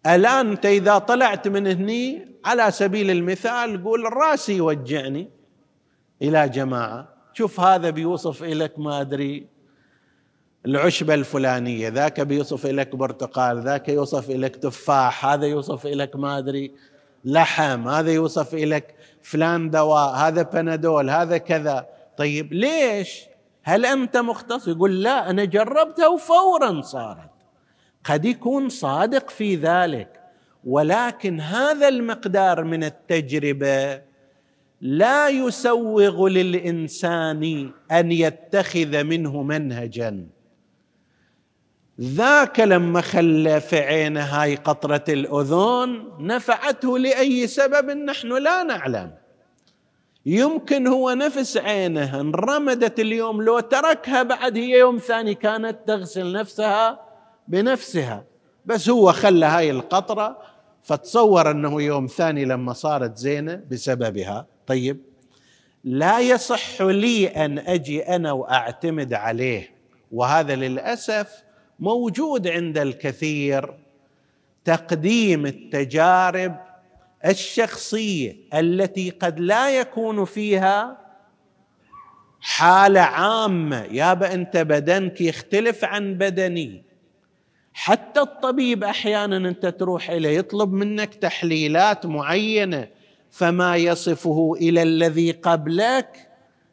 الآن 0.06 0.50
أنت 0.50 0.66
إذا 0.66 0.98
طلعت 0.98 1.48
من 1.48 1.68
هني 1.68 2.28
على 2.46 2.72
سبيل 2.72 3.12
المثال 3.12 3.84
قول 3.84 4.14
راسي 4.14 4.54
يوجعني. 4.54 5.30
إلى 6.22 6.50
جماعة 6.50 7.14
شوف 7.34 7.60
هذا 7.60 7.90
بيوصف 7.90 8.44
لك 8.44 8.80
ما 8.80 9.02
أدري. 9.02 9.48
العشبة 10.66 11.14
الفلانية 11.14 11.88
ذاك 11.88 12.22
بيوصف 12.22 12.66
لك 12.66 12.96
برتقال 12.96 13.64
ذاك 13.64 13.90
يوصف 13.90 14.30
لك 14.30 14.56
تفاح 14.56 15.26
هذا 15.26 15.46
يوصف 15.46 15.86
لك 15.86 16.16
ما 16.16 16.38
أدري 16.38 16.72
لحم 17.26 17.88
هذا 17.88 18.12
يوصف 18.12 18.54
لك 18.54 18.96
فلان 19.22 19.70
دواء 19.70 20.16
هذا 20.16 20.42
بنادول 20.42 21.10
هذا 21.10 21.38
كذا. 21.38 21.88
طيب 22.18 22.54
ليش؟ 22.54 23.26
هل 23.64 23.86
أنت 23.86 24.18
مختص؟ 24.18 24.68
يقول 24.68 25.04
لا 25.04 25.30
أنا 25.30 25.46
جربتها 25.46 26.08
وفورا 26.08 26.82
صارت. 26.82 27.30
قد 28.04 28.26
يكون 28.26 28.70
صادق 28.70 29.30
في 29.30 29.56
ذلك 29.56 30.20
ولكن 30.64 31.40
هذا 31.40 31.88
المقدار 31.88 32.64
من 32.64 32.84
التجربة 32.84 34.02
لا 34.82 35.30
يسوغ 35.30 36.28
للإنسان 36.28 37.72
أن 37.92 38.12
يتخذ 38.12 39.04
منه 39.04 39.44
منهجا. 39.44 40.28
ذاك 42.02 42.60
لما 42.60 43.02
خلى 43.02 43.62
في 43.62 43.80
عينه 43.80 44.22
هاي 44.22 44.56
قطرة 44.56 45.04
الأذن 45.10 46.12
نفعته 46.20 47.00
لأي 47.00 47.48
سبب 47.48 47.90
نحن 47.90 48.28
لا 48.28 48.64
نعلم. 48.64 49.12
يمكن 50.26 50.88
هو 50.88 51.12
نفس 51.12 51.58
عينه 51.58 52.22
انرمدت 52.22 53.00
اليوم 53.00 53.42
لو 53.42 53.60
تركها 53.60 54.24
بعد 54.24 54.58
هي 54.58 54.80
يوم 54.80 54.98
ثاني 54.98 55.36
كانت 55.36 55.78
تغسل 55.88 56.32
نفسها 56.32 57.00
بنفسها. 57.48 58.26
بس 58.66 58.90
هو 58.90 59.12
خلى 59.12 59.46
هاي 59.46 59.72
القطرة 59.72 60.38
فتصور 60.84 61.52
أنه 61.52 61.82
يوم 61.82 62.08
ثاني 62.08 62.46
لما 62.46 62.74
صارت 62.74 63.18
زينة 63.18 63.64
بسببها. 63.72 64.48
طيب 64.68 65.02
لا 65.84 66.20
يصح 66.20 66.82
لي 66.82 67.28
أن 67.28 67.60
أجي 67.60 68.02
أنا 68.02 68.32
وأعتمد 68.32 69.14
عليه. 69.14 69.74
وهذا 70.12 70.56
للأسف 70.56 71.44
موجود 71.80 72.48
عند 72.48 72.78
الكثير 72.78 73.74
تقديم 74.66 75.46
التجارب 75.46 76.56
الشخصية 77.26 78.36
التي 78.54 79.10
قد 79.10 79.40
لا 79.40 79.80
يكون 79.80 80.26
فيها 80.26 80.98
حالة 82.42 83.02
عامة. 83.02 83.84
يابا 83.84 84.34
أنت 84.34 84.58
بدنك 84.58 85.22
يختلف 85.22 85.86
عن 85.86 86.14
بدني. 86.14 86.84
حتى 87.74 88.20
الطبيب 88.20 88.84
أحيانا 88.84 89.38
أنت 89.38 89.66
تروح 89.66 90.10
اليه 90.10 90.38
يطلب 90.38 90.74
منك 90.74 91.16
تحليلات 91.16 92.06
معينة 92.06 92.88
فما 93.32 93.76
يصفه 93.78 94.54
إلى 94.62 94.84
الذي 94.84 95.32
قبلك 95.32 96.30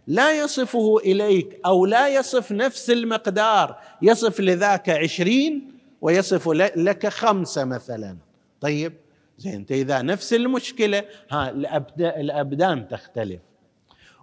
لا 0.06 0.40
يصفه 0.40 0.98
إليك 0.98 1.60
أو 1.66 1.86
لا 1.86 2.08
يصف 2.08 2.52
نفس 2.52 2.90
المقدار 2.90 3.80
يصف 4.02 4.40
لذاك 4.40 4.88
عشرين 4.88 5.72
ويصف 6.00 6.48
لك 6.76 7.06
خمسه 7.06 7.64
مثلا. 7.64 8.16
طيب 8.60 8.92
زين 9.38 9.54
أنت 9.54 9.72
إذا 9.72 10.02
نفس 10.02 10.32
المشكلة 10.32 11.04
ها 11.30 11.50
الأبدان 12.00 12.88
تختلف. 12.88 13.40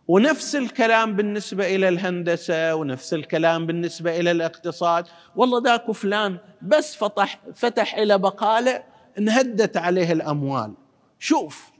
ونفس 0.08 0.56
الكلام 0.56 1.16
بالنسبة 1.16 1.76
إلى 1.76 1.90
الهندسة 1.90 2.76
ونفس 2.76 3.14
الكلام 3.14 3.66
بالنسبة 3.66 4.20
إلى 4.20 4.32
الاقتصاد. 4.32 5.06
والله 5.36 5.62
ذاك 5.64 5.92
فلان 5.92 6.38
بس 6.62 6.96
فتح 6.96 7.40
فتح 7.56 7.96
إلى 7.96 8.18
بقالة 8.18 8.84
انهدت 9.18 9.78
عليه 9.78 10.12
الأموال. 10.12 10.74
شوف 11.20 11.72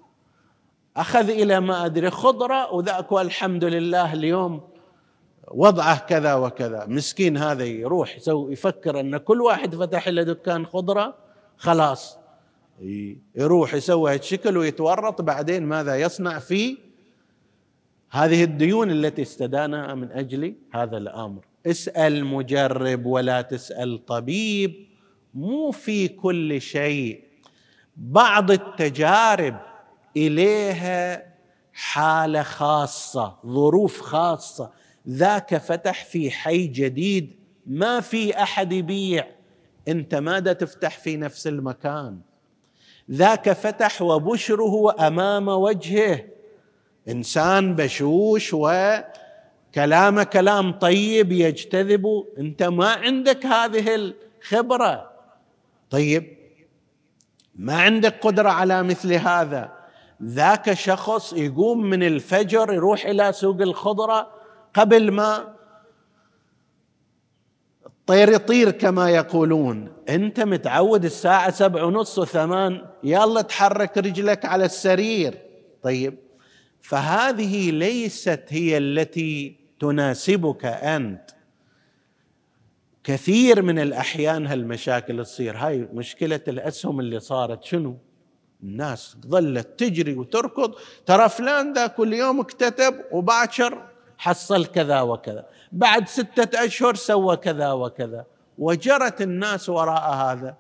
أخذ 0.98 1.30
إلى 1.30 1.60
ما 1.60 1.86
أدري 1.86 2.10
خضرة 2.10 2.74
وذاك 2.74 3.12
والحمد 3.12 3.64
لله 3.64 4.14
اليوم 4.14 4.62
وضعه 5.52 6.00
كذا 6.00 6.34
وكذا. 6.34 6.86
مسكين 6.86 7.38
هذا 7.38 7.64
يروح 7.64 8.18
يسوي 8.18 8.54
يفكر 8.54 9.00
أن 9.00 9.18
كل 9.18 9.42
واحد 9.42 9.76
فتح 9.76 10.08
له 10.08 10.24
دكان 10.24 10.66
خضرة 10.66 11.16
خلاص. 11.58 12.18
يروح 13.36 13.74
يسوي 13.74 14.14
هالشكل 14.14 14.58
ويتورط 14.58 15.22
بعدين 15.22 15.64
ماذا 15.64 15.96
يصنع 15.96 16.40
فيه 16.40 16.78
هذه 18.10 18.44
الديون 18.44 18.92
التي 18.92 19.22
استدانها 19.22 19.96
من 19.96 20.12
أجل 20.12 20.56
هذا 20.74 20.98
الأمر. 20.98 21.46
اسأل 21.66 22.26
مجرب 22.26 23.06
ولا 23.06 23.42
تسأل 23.42 24.06
طبيب 24.06 24.88
مو 25.34 25.72
في 25.72 26.08
كل 26.08 26.62
شيء. 26.62 27.24
بعض 27.98 28.52
التجارب 28.52 29.58
إليها 30.18 31.34
حالة 31.74 32.44
خاصة 32.44 33.38
ظروف 33.46 34.02
خاصة. 34.02 34.72
ذاك 35.10 35.58
فتح 35.58 36.06
في 36.06 36.32
حي 36.32 36.68
جديد 36.68 37.36
ما 37.68 38.00
في 38.00 38.44
أحد 38.44 38.72
يبيع. 38.74 39.28
أنت 39.88 40.16
ماذا 40.16 40.54
تفتح 40.54 40.98
في 40.98 41.18
نفس 41.18 41.48
المكان؟ 41.48 42.20
ذاك 43.12 43.52
فتح 43.52 44.02
وبشره 44.02 45.08
امام 45.08 45.48
وجهه. 45.48 46.26
إنسان 47.10 47.76
بشوش 47.76 48.54
وكلامه 48.54 50.24
كلام 50.24 50.72
طيب 50.72 51.32
يجتذب. 51.32 52.26
أنت 52.38 52.64
ما 52.64 52.90
عندك 52.90 53.46
هذه 53.46 53.96
الخبرة. 53.96 55.12
طيب 55.90 56.38
ما 57.56 57.82
عندك 57.82 58.20
قدرة 58.22 58.50
على 58.50 58.84
مثل 58.84 59.14
هذا. 59.14 59.77
ذاك 60.24 60.74
شخص 60.74 61.34
يقوم 61.34 61.82
من 61.82 62.04
الفجر 62.04 62.74
يروح 62.74 63.06
إلى 63.06 63.32
سوق 63.34 63.62
الخضرة 63.62 64.32
قبل 64.74 65.12
ما 65.12 65.56
الطير 67.86 68.32
يطير 68.32 68.72
كما 68.72 69.10
يقولون. 69.10 69.94
أنت 70.10 70.40
متعود 70.40 71.06
الساعة 71.06 71.52
سبع 71.52 71.84
ونص 71.84 72.20
وثمان 72.20 72.86
يلا 73.04 73.42
تحرك 73.42 73.98
رجلك 73.98 74.46
على 74.46 74.66
السرير. 74.66 75.38
طيب 75.84 76.18
فهذه 76.82 77.72
ليست 77.72 78.44
هي 78.50 78.78
التي 78.78 79.56
تناسبك 79.80 80.66
أنت. 80.66 81.30
كثير 83.04 83.62
من 83.62 83.80
الأحيان 83.80 84.48
هالمشاكل 84.48 85.26
تصير. 85.26 85.58
هاي 85.58 85.88
مشكلة 85.94 86.42
الأسهم 86.48 87.00
اللي 87.00 87.20
صارت 87.20 87.64
شنو؟ 87.64 87.98
الناس 88.64 89.18
ظلت 89.28 89.80
تجري 89.80 90.14
وتركض. 90.14 90.76
ترى 91.06 91.30
فلان 91.30 91.74
ذا 91.74 91.88
كل 91.88 92.14
يوم 92.14 92.40
اكتتب 92.40 92.96
وباكر 93.12 93.84
حصل 94.18 94.66
كذا 94.66 95.02
وكذا. 95.02 95.46
بعد 95.72 96.08
ستة 96.08 96.66
أشهر 96.66 96.96
سوى 96.96 97.38
كذا 97.38 97.72
وكذا. 97.72 98.26
وجرت 98.58 99.22
الناس 99.22 99.70
وراء 99.70 100.14
هذا. 100.14 100.56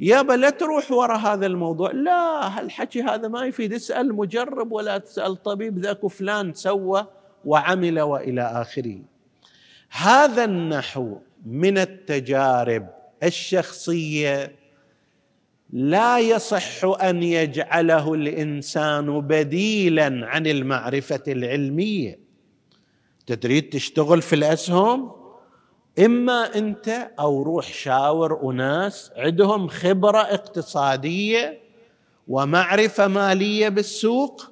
يابا 0.00 0.32
لا 0.32 0.50
تروح 0.50 0.90
وراء 0.90 1.18
هذا 1.18 1.46
الموضوع. 1.46 1.90
لا 1.90 2.58
هالحكي 2.58 3.02
هذا 3.02 3.28
ما 3.28 3.46
يفيد. 3.46 3.72
اسأل 3.72 4.14
مجرب 4.14 4.72
ولا 4.72 4.98
تسأل 4.98 5.42
طبيب. 5.42 5.78
ذاك 5.78 6.06
فلان 6.06 6.54
سوى 6.54 7.06
وعمل 7.44 8.00
وإلى 8.00 8.42
آخره. 8.42 8.98
هذا 9.90 10.44
النحو 10.44 11.16
من 11.46 11.78
التجارب 11.78 12.88
الشخصية 13.22 14.65
لا 15.70 16.18
يصح 16.18 16.84
أن 16.84 17.22
يجعله 17.22 18.14
الإنسان 18.14 19.20
بديلا 19.20 20.26
عن 20.26 20.46
المعرفة 20.46 21.22
العلمية. 21.28 22.18
تريد 23.40 23.70
تشتغل 23.70 24.22
في 24.22 24.34
الأسهم؟ 24.34 25.12
إما 25.98 26.58
أنت 26.58 27.10
أو 27.20 27.42
روح 27.42 27.72
شاور 27.72 28.50
أناس 28.50 29.10
عندهم 29.16 29.68
خبرة 29.68 30.18
اقتصادية 30.18 31.60
ومعرفة 32.28 33.06
مالية 33.06 33.68
بالسوق 33.68 34.50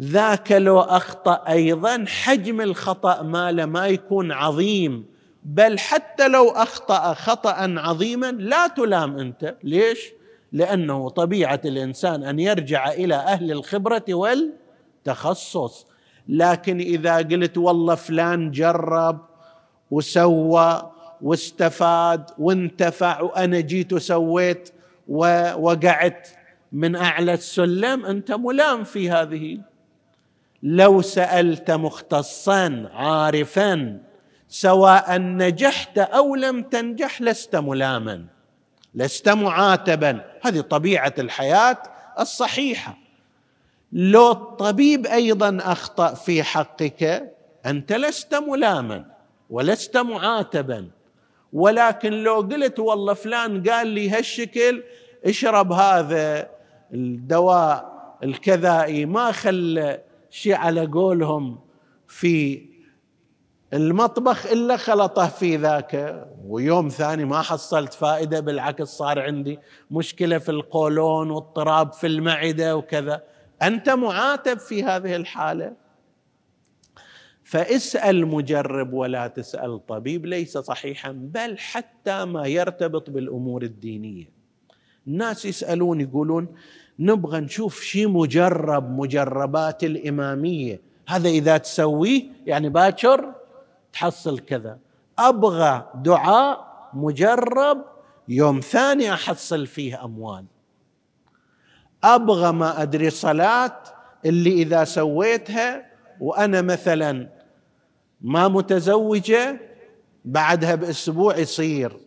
ذاك 0.00 0.52
لو 0.52 0.80
أخطأ 0.80 1.44
أيضا 1.48 2.04
حجم 2.08 2.60
الخطأ 2.60 3.22
ماله 3.22 3.66
ما 3.66 3.86
يكون 3.86 4.32
عظيم. 4.32 5.06
بل 5.44 5.78
حتى 5.78 6.28
لو 6.28 6.48
أخطأ 6.50 7.14
خطا 7.14 7.74
عظيما 7.78 8.32
لا 8.32 8.66
تلام 8.66 9.18
أنت. 9.18 9.56
ليش؟ 9.62 10.17
لأنه 10.52 11.08
طبيعة 11.08 11.60
الإنسان 11.64 12.24
أن 12.24 12.38
يرجع 12.38 12.92
إلى 12.92 13.14
أهل 13.14 13.52
الخبرة 13.52 14.04
والتخصص. 14.08 15.86
لكن 16.28 16.80
إذا 16.80 17.16
قلت 17.16 17.58
والله 17.58 17.94
فلان 17.94 18.50
جرب 18.50 19.18
وسوى 19.90 20.90
واستفاد 21.22 22.30
وانتفع 22.38 23.20
وأنا 23.20 23.60
جيت 23.60 23.92
وسويت 23.92 24.70
ووقعت 25.08 26.28
من 26.72 26.96
أعلى 26.96 27.34
السلم 27.34 28.06
أنت 28.06 28.32
ملام 28.32 28.84
في 28.84 29.10
هذه. 29.10 29.58
لو 30.62 31.02
سألت 31.02 31.70
مختصا 31.70 32.88
عارفا 32.92 33.98
سواء 34.48 35.18
نجحت 35.18 35.98
أو 35.98 36.34
لم 36.34 36.62
تنجح 36.62 37.22
لست 37.22 37.56
ملاما. 37.56 38.37
لست 38.94 39.28
معاتبا. 39.28 40.24
هذه 40.42 40.60
طبيعة 40.60 41.14
الحياة 41.18 41.82
الصحيحة. 42.20 42.98
لو 43.92 44.30
الطبيب 44.30 45.06
أيضا 45.06 45.58
أخطأ 45.60 46.14
في 46.14 46.42
حقك 46.42 47.32
أنت 47.66 47.92
لست 47.92 48.34
ملاما 48.34 49.04
ولست 49.50 49.96
معاتبا. 49.96 50.88
ولكن 51.52 52.12
لو 52.12 52.40
قلت 52.40 52.78
والله 52.78 53.14
فلان 53.14 53.62
قال 53.62 53.86
لي 53.86 54.10
هالشكل 54.10 54.82
اشرب 55.24 55.72
هذا 55.72 56.50
الدواء 56.94 57.98
الكذائي 58.22 59.06
ما 59.06 59.32
خلى 59.32 60.00
شيء 60.30 60.54
على 60.54 60.86
قولهم 60.86 61.58
في 62.08 62.67
المطبخ 63.74 64.46
إلا 64.46 64.76
خلطه 64.76 65.28
في 65.28 65.56
ذاك. 65.56 66.24
ويوم 66.44 66.88
ثاني 66.88 67.24
ما 67.24 67.42
حصلت 67.42 67.94
فائدة 67.94 68.40
بالعكس 68.40 68.88
صار 68.88 69.20
عندي 69.20 69.58
مشكلة 69.90 70.38
في 70.38 70.48
القولون 70.48 71.30
واضطراب 71.30 71.92
في 71.92 72.06
المعدة 72.06 72.76
وكذا. 72.76 73.22
أنت 73.62 73.88
معاتب 73.88 74.58
في 74.58 74.84
هذه 74.84 75.16
الحالة؟ 75.16 75.72
فاسأل 77.44 78.26
مجرب 78.26 78.92
ولا 78.92 79.26
تسأل 79.26 79.86
طبيب 79.86 80.26
ليس 80.26 80.58
صحيحا 80.58 81.12
بل 81.12 81.58
حتى 81.58 82.24
ما 82.24 82.46
يرتبط 82.46 83.10
بالأمور 83.10 83.62
الدينية. 83.62 84.30
الناس 85.06 85.44
يسألون 85.44 86.00
يقولون 86.00 86.48
نبغى 86.98 87.40
نشوف 87.40 87.80
شيء 87.80 88.08
مجرب 88.08 88.90
مجربات 88.90 89.84
الإمامية. 89.84 90.80
هذا 91.08 91.28
إذا 91.28 91.56
تسويه 91.56 92.22
يعني 92.46 92.68
باكر 92.68 93.37
تحصل 93.98 94.38
كذا. 94.38 94.78
أبغى 95.18 95.90
دعاء 95.94 96.90
مجرب 96.94 97.84
يوم 98.28 98.60
ثاني 98.60 99.12
أحصل 99.12 99.66
فيه 99.66 100.04
أموال. 100.04 100.44
أبغى 102.04 102.52
ما 102.52 102.82
أدري 102.82 103.10
صلاة 103.10 103.82
اللي 104.24 104.52
إذا 104.52 104.84
سويتها 104.84 105.86
وأنا 106.20 106.62
مثلا 106.62 107.28
ما 108.20 108.48
متزوجة 108.48 109.60
بعدها 110.24 110.74
بأسبوع 110.74 111.36
يصير. 111.36 112.00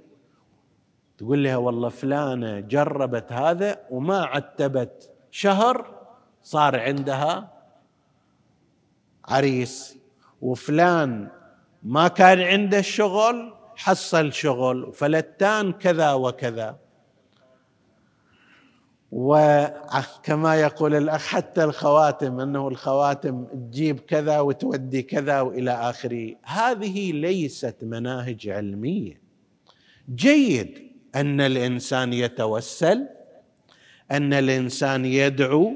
تقول 1.17 1.43
لها 1.43 1.57
والله 1.57 1.89
فلانة 1.89 2.59
جربت 2.59 3.31
هذا 3.31 3.79
وما 3.89 4.23
عتبت. 4.23 5.09
شهر 5.31 5.85
صار 6.43 6.79
عندها 6.79 7.51
عريس 9.25 9.97
وفلان 10.41 11.40
ما 11.83 12.07
كان 12.07 12.39
عنده 12.39 12.79
الشغل 12.79 13.53
حصل 13.75 14.33
شغل 14.33 14.83
وفلتان 14.83 15.71
كذا 15.73 16.13
وكذا. 16.13 16.77
وكما 19.11 20.55
يقول 20.55 20.95
الأخ 20.95 21.27
حتى 21.27 21.63
الخواتم 21.63 22.39
أنه 22.39 22.67
الخواتم 22.67 23.45
تجيب 23.45 23.99
كذا 23.99 24.39
وتودي 24.39 25.01
كذا 25.01 25.41
وإلى 25.41 25.71
آخره. 25.71 26.35
هذه 26.43 27.11
ليست 27.11 27.75
مناهج 27.81 28.49
علمية. 28.49 29.21
جيد 30.15 30.91
أن 31.15 31.41
الإنسان 31.41 32.13
يتوسل 32.13 33.07
أن 34.11 34.33
الإنسان 34.33 35.05
يدعو 35.05 35.75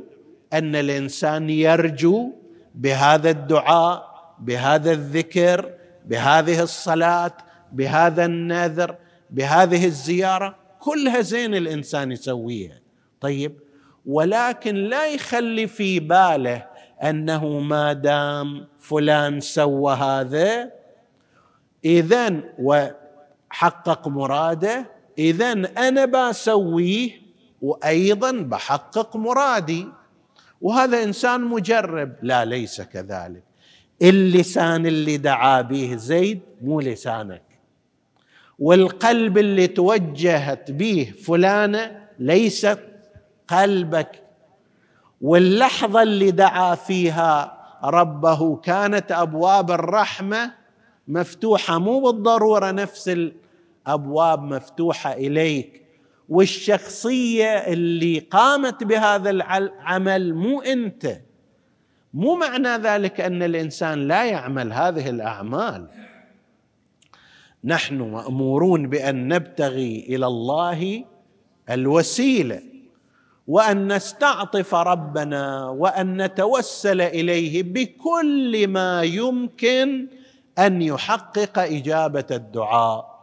أن 0.53 0.75
الإنسان 0.75 1.49
يرجو 1.49 2.31
بهذا 2.75 3.29
الدعاء 3.29 4.15
بهذا 4.39 4.91
الذكر 4.91 5.73
بهذه 6.07 6.61
الصلاة 6.61 7.37
بهذا 7.71 8.25
النذر 8.25 8.95
بهذه 9.29 9.85
الزيارة 9.85 10.55
كلها 10.79 11.21
زين 11.21 11.55
الإنسان 11.55 12.11
يسويها. 12.11 12.79
طيب 13.21 13.59
ولكن 14.05 14.75
لا 14.75 15.07
يخلي 15.07 15.67
في 15.67 15.99
باله 15.99 16.65
أنه 17.03 17.59
ما 17.59 17.93
دام 17.93 18.67
فلان 18.79 19.39
سوى 19.39 19.93
هذا 19.93 20.71
اذا 21.85 22.43
وحقق 22.59 24.07
مراده 24.07 24.85
اذا 25.17 25.51
أنا 25.77 26.05
بسويه 26.05 27.11
وأيضا 27.61 28.31
بحقق 28.31 29.15
مرادي. 29.15 29.87
وهذا 30.61 31.03
إنسان 31.03 31.41
مجرب. 31.41 32.15
لا 32.21 32.45
ليس 32.45 32.81
كذلك. 32.81 33.44
اللسان 34.01 34.85
اللي 34.85 35.17
دعا 35.17 35.61
به 35.61 35.95
زيد 35.95 36.39
مو 36.61 36.79
لسانك. 36.79 37.41
والقلب 38.59 39.37
اللي 39.37 39.67
توجهت 39.67 40.71
به 40.71 41.13
فلانة 41.25 41.99
ليست 42.19 42.79
قلبك. 43.47 44.21
واللحظة 45.21 46.01
اللي 46.01 46.31
دعا 46.31 46.75
فيها 46.75 47.57
ربه 47.83 48.55
كانت 48.55 49.11
أبواب 49.11 49.71
الرحمة 49.71 50.51
مفتوحة 51.07 51.79
مو 51.79 51.99
بالضرورة 51.99 52.71
نفس 52.71 53.09
الأبواب 53.09 54.43
مفتوحة 54.43 55.13
إليك. 55.13 55.85
والشخصية 56.29 57.47
اللي 57.47 58.19
قامت 58.19 58.83
بهذا 58.83 59.29
العمل 59.29 60.33
مو 60.33 60.61
أنت. 60.61 61.17
مو 62.15 62.35
معنى 62.35 62.69
ذلك 62.69 63.21
أن 63.21 63.43
الإنسان 63.43 64.07
لا 64.07 64.25
يعمل 64.25 64.73
هذه 64.73 65.09
الأعمال. 65.09 65.87
نحن 67.63 68.01
مأمورون 68.01 68.89
بأن 68.89 69.27
نبتغي 69.27 70.05
إلى 70.09 70.27
الله 70.27 71.05
الوسيلة 71.69 72.61
وأن 73.47 73.93
نستعطف 73.93 74.75
ربنا 74.75 75.69
وأن 75.69 76.21
نتوسل 76.21 77.01
إليه 77.01 77.63
بكل 77.63 78.67
ما 78.67 79.03
يمكن 79.03 80.07
أن 80.59 80.81
يحقق 80.81 81.59
إجابة 81.59 82.25
الدعاء. 82.31 83.15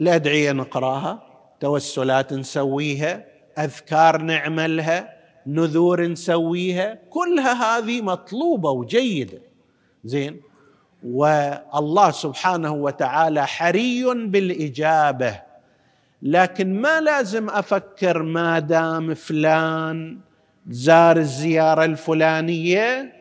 الادعيه 0.00 0.52
نقراها 0.52 1.22
توسلات 1.60 2.32
نسويها 2.32 3.24
أذكار 3.58 4.22
نعملها 4.22 5.21
نذور 5.46 6.06
نسويها 6.06 6.98
كلها 7.10 7.78
هذه 7.78 8.02
مطلوبة 8.02 8.70
وجيدة. 8.70 9.38
زين؟ 10.04 10.40
والله 11.04 12.10
سبحانه 12.10 12.72
وتعالى 12.72 13.46
حري 13.46 14.04
بالإجابة. 14.14 15.40
لكن 16.22 16.80
ما 16.80 17.00
لازم 17.00 17.50
أفكر 17.50 18.22
ما 18.22 18.58
دام 18.58 19.14
فلان 19.14 20.18
زار 20.68 21.16
الزيارة 21.16 21.84
الفلانية 21.84 23.12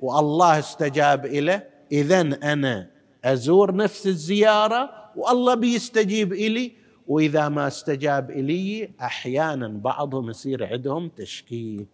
والله 0.00 0.58
استجاب 0.58 1.26
له 1.26 1.62
اذا 1.92 2.20
أنا 2.20 2.90
أزور 3.24 3.76
نفس 3.76 4.06
الزيارة 4.06 4.90
والله 5.16 5.54
بيستجيب 5.54 6.32
إلي. 6.32 6.72
وإذا 7.08 7.48
ما 7.48 7.66
استجاب 7.66 8.30
إلي 8.30 8.90
أحيانا 9.00 9.68
بعضهم 9.68 10.30
يصير 10.30 10.66
عندهم 10.72 11.08
تشكيك. 11.08 11.88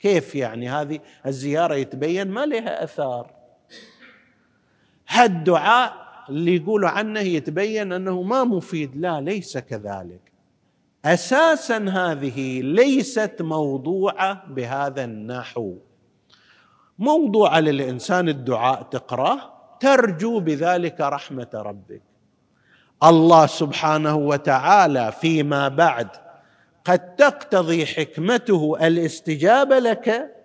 كيف 0.00 0.34
يعني 0.34 0.68
هذه؟ 0.68 1.00
الزيارة 1.26 1.74
يتبين 1.74 2.28
ما 2.28 2.46
لها 2.46 2.84
أثار. 2.84 3.30
هالدعاء 5.08 5.92
اللي 6.28 6.56
يقولوا 6.56 6.88
عنه 6.88 7.20
يتبين 7.20 7.92
أنه 7.92 8.22
ما 8.22 8.44
مفيد. 8.44 8.96
لا 8.96 9.20
ليس 9.20 9.58
كذلك. 9.58 10.32
أساسا 11.04 11.76
هذه 11.76 12.60
ليست 12.60 13.36
موضوعة 13.40 14.46
بهذا 14.46 15.04
النحو. 15.04 15.76
موضوع 16.98 17.58
للإنسان 17.58 18.28
الدعاء 18.28 18.82
تقرأه 18.82 19.52
ترجو 19.80 20.40
بذلك 20.40 21.00
رحمة 21.00 21.48
ربك. 21.54 22.11
الله 23.04 23.46
سبحانه 23.46 24.16
وتعالى 24.16 25.12
فيما 25.20 25.68
بعد 25.68 26.08
قد 26.84 27.16
تقتضي 27.16 27.86
حكمته 27.86 28.76
الاستجابة 28.86 29.78
لك 29.78 30.36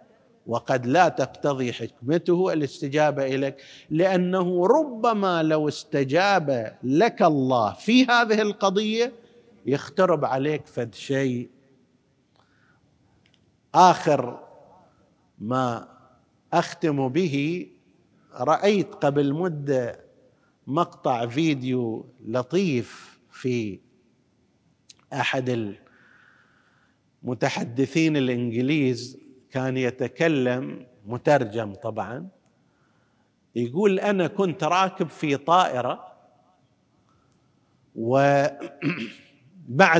وقد 0.47 0.85
لا 0.85 1.09
تقتضي 1.09 1.73
حكمته 1.73 2.53
الاستجابة 2.53 3.25
إليك 3.25 3.55
لأنه 3.89 4.67
ربما 4.67 5.43
لو 5.43 5.67
استجاب 5.67 6.77
لك 6.83 7.21
الله 7.21 7.73
في 7.73 8.05
هذه 8.05 8.41
القضية 8.41 9.13
يخترب 9.65 10.25
عليك 10.25 10.67
فد 10.67 10.95
شيء 10.95 11.49
آخر 13.75 14.39
ما 15.39 15.87
أختم 16.53 17.09
به 17.09 17.67
رأيت 18.39 18.93
قبل 18.95 19.33
مدة 19.33 20.06
مقطع 20.67 21.27
فيديو 21.27 22.13
لطيف 22.25 23.19
في 23.31 23.79
أحد 25.13 25.75
المتحدثين 27.23 28.17
الإنجليز 28.17 29.17
كان 29.51 29.77
يتكلم 29.77 30.85
مترجم 31.05 31.73
طبعا 31.73 32.27
يقول 33.55 33.99
أنا 33.99 34.27
كنت 34.27 34.63
راكب 34.63 35.09
في 35.09 35.37
طائرة 35.37 36.07
وبعد 37.95 38.57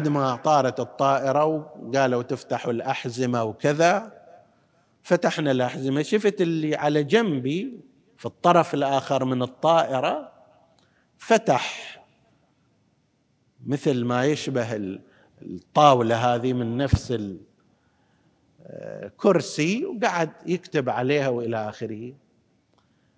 ما 0.15 0.35
طارت 0.35 0.79
الطائرة 0.79 1.45
وقالوا 1.45 2.23
تفتحوا 2.23 2.71
الأحزمة 2.71 3.43
وكذا 3.43 4.13
فتحنا 5.03 5.51
الأحزمة 5.51 6.01
شفت 6.01 6.41
اللي 6.41 6.75
على 6.75 7.03
جنبي 7.03 7.79
في 8.17 8.25
الطرف 8.25 8.73
الآخر 8.73 9.25
من 9.25 9.41
الطائرة 9.41 10.36
فتح 11.17 11.97
مثل 13.65 14.05
ما 14.05 14.25
يشبه 14.25 14.99
الطاولة 15.41 16.35
هذه 16.35 16.53
من 16.53 16.77
نفس 16.77 17.21
كرسي 19.17 19.85
وقعد 19.85 20.31
يكتب 20.45 20.89
عليها 20.89 21.29
وإلى 21.29 21.69
آخره. 21.69 22.13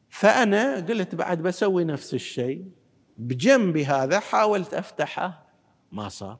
فأنا 0.09 0.75
قلت 0.75 1.15
بعد 1.15 1.41
بسوي 1.41 1.83
نفس 1.83 2.13
الشيء. 2.13 2.65
بجنبي 3.17 3.85
هذا 3.85 4.19
حاولت 4.19 4.73
أفتحه 4.73 5.45
ما 5.91 6.09
صار. 6.09 6.37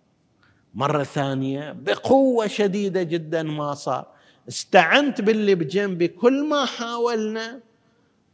مرة 0.73 1.03
ثانية 1.03 1.71
بقوة 1.71 2.47
شديدة 2.47 3.03
جدا 3.03 3.43
ما 3.43 3.73
صار. 3.73 4.07
استعنت 4.47 5.21
باللي 5.21 5.55
بجنبي 5.55 6.07
كل 6.07 6.49
ما 6.49 6.65
حاولنا 6.65 7.59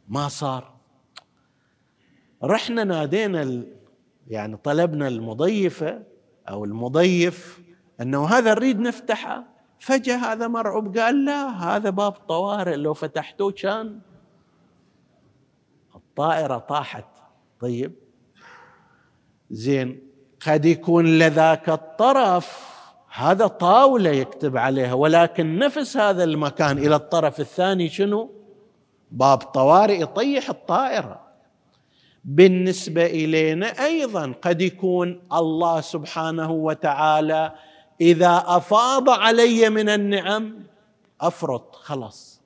ما 0.08 0.28
صار. 0.28 0.75
رحنا 2.44 2.84
نادينا. 2.84 3.62
يعني 4.28 4.56
طلبنا 4.56 5.08
المضيفة 5.08 6.02
أو 6.48 6.64
المضيف 6.64 7.60
أنه 8.00 8.26
هذا 8.26 8.54
نريد 8.54 8.80
نفتحه. 8.80 9.44
فجأة 9.78 10.16
هذا 10.16 10.48
مرعوب 10.48 10.98
قال 10.98 11.24
لا 11.24 11.48
هذا 11.48 11.90
باب 11.90 12.12
طوارئ 12.12 12.76
لو 12.76 12.94
فتحتوه 12.94 13.52
كان 13.52 14.00
الطائرة 15.94 16.58
طاحت. 16.58 17.06
طيب. 17.60 17.92
زين. 19.50 20.02
قد 20.46 20.64
يكون 20.64 21.18
لذاك 21.18 21.68
الطرف. 21.68 22.76
هذا 23.12 23.46
طاولة 23.46 24.10
يكتب 24.10 24.56
عليها 24.56 24.94
ولكن 24.94 25.58
نفس 25.58 25.96
هذا 25.96 26.24
المكان 26.24 26.78
إلى 26.78 26.96
الطرف 26.96 27.40
الثاني 27.40 27.88
شنو؟ 27.88 28.30
باب 29.10 29.38
طوارئ 29.38 30.02
يطيح 30.02 30.48
الطائرة. 30.50 31.25
بالنسبة 32.26 33.06
إلينا 33.06 33.66
أيضا 33.66 34.34
قد 34.42 34.62
يكون 34.62 35.20
الله 35.32 35.80
سبحانه 35.80 36.50
وتعالى 36.50 37.52
إذا 38.00 38.44
أفاض 38.46 39.10
علي 39.10 39.70
من 39.70 39.88
النعم 39.88 40.58
أفرط 41.20 41.74
خلاص. 41.74 42.40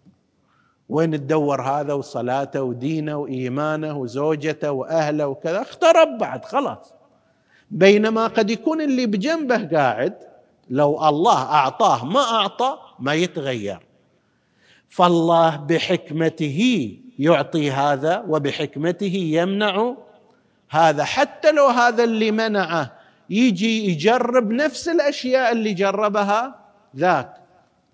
وين 0.89 1.11
تدور 1.11 1.63
هذا 1.63 1.93
وصلاته 1.93 2.63
ودينه 2.63 3.17
وإيمانه 3.17 3.99
وزوجته 3.99 4.71
وأهله 4.71 5.27
وكذا؟ 5.27 5.63
اخترب 5.63 6.19
بعد 6.19 6.45
خلاص. 6.45 6.95
بينما 7.71 8.27
قد 8.27 8.51
يكون 8.51 8.81
اللي 8.81 9.07
بجنبه 9.07 9.69
قاعد 9.77 10.15
لو 10.71 11.09
الله 11.09 11.43
أعطاه 11.43 12.05
ما 12.05 12.21
أعطى 12.21 12.79
ما 12.99 13.15
يتغير. 13.15 13.79
فالله 14.89 15.57
بحكمته 15.57 16.91
يعطي 17.21 17.71
هذا 17.71 18.25
وبحكمته 18.29 19.15
يمنع 19.15 19.95
هذا 20.71 21.05
حتى 21.05 21.53
لو 21.53 21.67
هذا 21.67 22.05
اللي 22.05 22.31
منعه 22.31 22.93
يجي 23.31 23.91
يجرب 23.91 24.51
نفس 24.51 24.89
الأشياء 24.89 25.53
اللي 25.53 25.73
جربها 25.73 26.55
ذاك. 26.97 27.35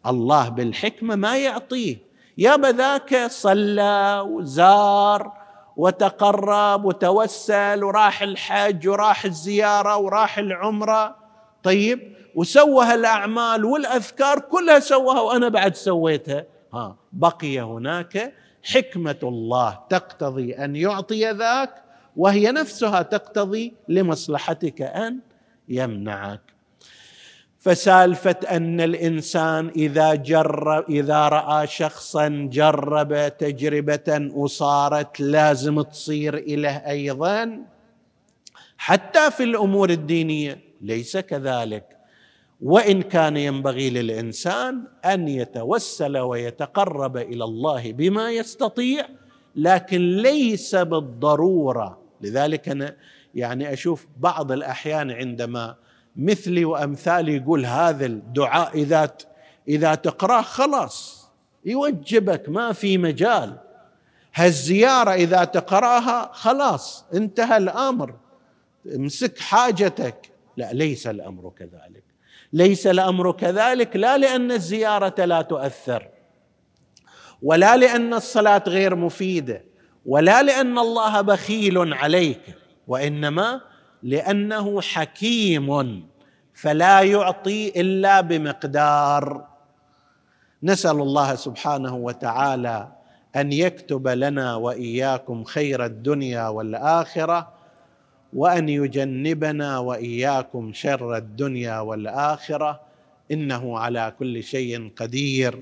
الله 0.07 0.49
بالحكمة 0.49 1.15
ما 1.15 1.39
يعطيه. 1.39 1.97
يا 2.39 2.57
ذاك 2.57 3.27
صلى 3.27 4.25
وزار 4.29 5.33
وتقرب 5.77 6.85
وتوسل 6.85 7.85
وراح 7.85 8.23
الحج 8.23 8.89
وراح 8.89 9.25
الزيارة 9.25 9.97
وراح 9.97 10.39
العمرة. 10.39 11.17
طيب 11.63 12.17
وسوى 12.35 12.85
هالاعمال 12.85 13.65
والأذكار 13.65 14.39
كلها 14.39 14.79
سواها 14.79 15.21
وأنا 15.21 15.49
بعد 15.49 15.75
سويتها. 15.75 16.45
ها 16.75 16.97
بقي 17.13 17.61
هناك 17.61 18.33
حكمة 18.73 19.19
الله 19.23 19.79
تقتضي 19.89 20.53
أن 20.55 20.77
يعطي 20.77 21.31
ذاك 21.31 21.75
وهي 22.17 22.53
نفسها 22.53 23.03
تقتضي 23.03 23.75
لمصلحتك 23.89 24.83
أن 24.83 25.19
يمنعك. 25.69 26.41
فسالفة 27.59 28.37
أن 28.51 28.81
الإنسان 28.81 29.69
إذا 29.77 30.15
جرب 30.15 30.91
إذا 30.91 31.29
رأى 31.29 31.67
شخصا 31.67 32.49
جرب 32.53 33.37
تجربة 33.39 34.31
وصارت 34.35 35.21
لازم 35.21 35.83
تصير 35.83 36.37
اله 36.37 36.77
أيضا 36.77 37.61
حتى 38.79 39.31
في 39.31 39.43
الأمور 39.43 39.91
الدينية 39.91 40.61
ليس 40.81 41.17
كذلك. 41.17 41.96
وإن 42.61 43.03
كان 43.03 43.37
ينبغي 43.37 43.91
للإنسان 43.91 44.85
أن 45.05 45.29
يتوسل 45.29 46.19
ويتقرب 46.19 47.17
إلى 47.17 47.45
الله 47.45 47.93
بما 47.93 48.31
يستطيع 48.31 49.09
لكن 49.57 50.17
ليس 50.17 50.75
بالضرورة. 50.75 51.99
لذلك 52.21 52.69
أنا 52.69 52.97
يعني 53.35 53.73
أشوف 53.73 54.07
بعض 54.17 54.53
الأحيان 54.53 55.11
عندما 55.11 55.77
مثلي 56.17 56.65
وأمثالي 56.65 57.37
يقول 57.37 57.67
هذا 57.67 58.07
الدعاء 58.07 58.75
إذا 58.75 59.11
إذا 59.69 59.95
تقرأه 59.95 60.43
خلاص 60.43 61.29
يوجبك 61.65 62.49
ما 62.49 62.73
في 62.73 62.99
مجال. 62.99 63.59
هالزيارة 64.35 65.11
إذا 65.11 65.45
تقرأها 65.45 66.31
خلاص 66.33 67.05
انتهى 67.15 67.57
الأمر 67.57 68.15
امسك 68.95 69.39
حاجتك. 69.39 70.31
لا 70.57 70.73
ليس 70.73 71.07
الأمر 71.07 71.53
كذلك. 71.59 72.16
ليس 72.53 72.87
الأمر 72.87 73.33
كذلك 73.33 73.97
لا 73.97 74.19
لأن 74.19 74.53
الزيارة 74.53 75.25
لا 75.25 75.43
تؤثر 75.43 76.09
ولا 77.43 77.77
لأن 77.77 78.15
الصلاة 78.15 78.63
غير 78.67 78.95
مفيدة 78.95 79.65
ولا 80.07 80.43
لأن 80.43 80.79
الله 80.79 81.21
بخيل 81.21 81.95
عليك 81.95 82.41
وإنما 82.89 83.61
لأنه 84.03 84.81
حكيم 84.81 86.07
فلا 86.55 87.01
يعطي 87.01 87.81
إلا 87.81 88.21
بمقدار. 88.21 89.47
نسأل 90.63 91.01
الله 91.01 91.35
سبحانه 91.35 91.97
وتعالى 91.97 92.89
أن 93.37 93.53
يكتب 93.53 94.09
لنا 94.09 94.55
وإياكم 94.55 95.45
خير 95.45 95.85
الدنيا 95.85 96.49
والآخرة 96.49 97.56
وأن 98.37 98.69
يجنبنا 98.69 99.71
وإياكم 99.89 100.65
شر 100.83 101.17
الدنيا 101.17 101.77
والآخرة 101.89 102.71
إنه 103.33 103.65
على 103.83 104.05
كل 104.19 104.35
شيء 104.53 104.93
قدير. 105.01 105.53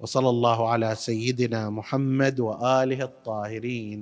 وصلى 0.00 0.30
الله 0.36 0.58
على 0.72 0.90
سيدنا 1.08 1.70
محمد 1.78 2.36
وآله 2.48 3.00
الطاهرين. 3.10 4.00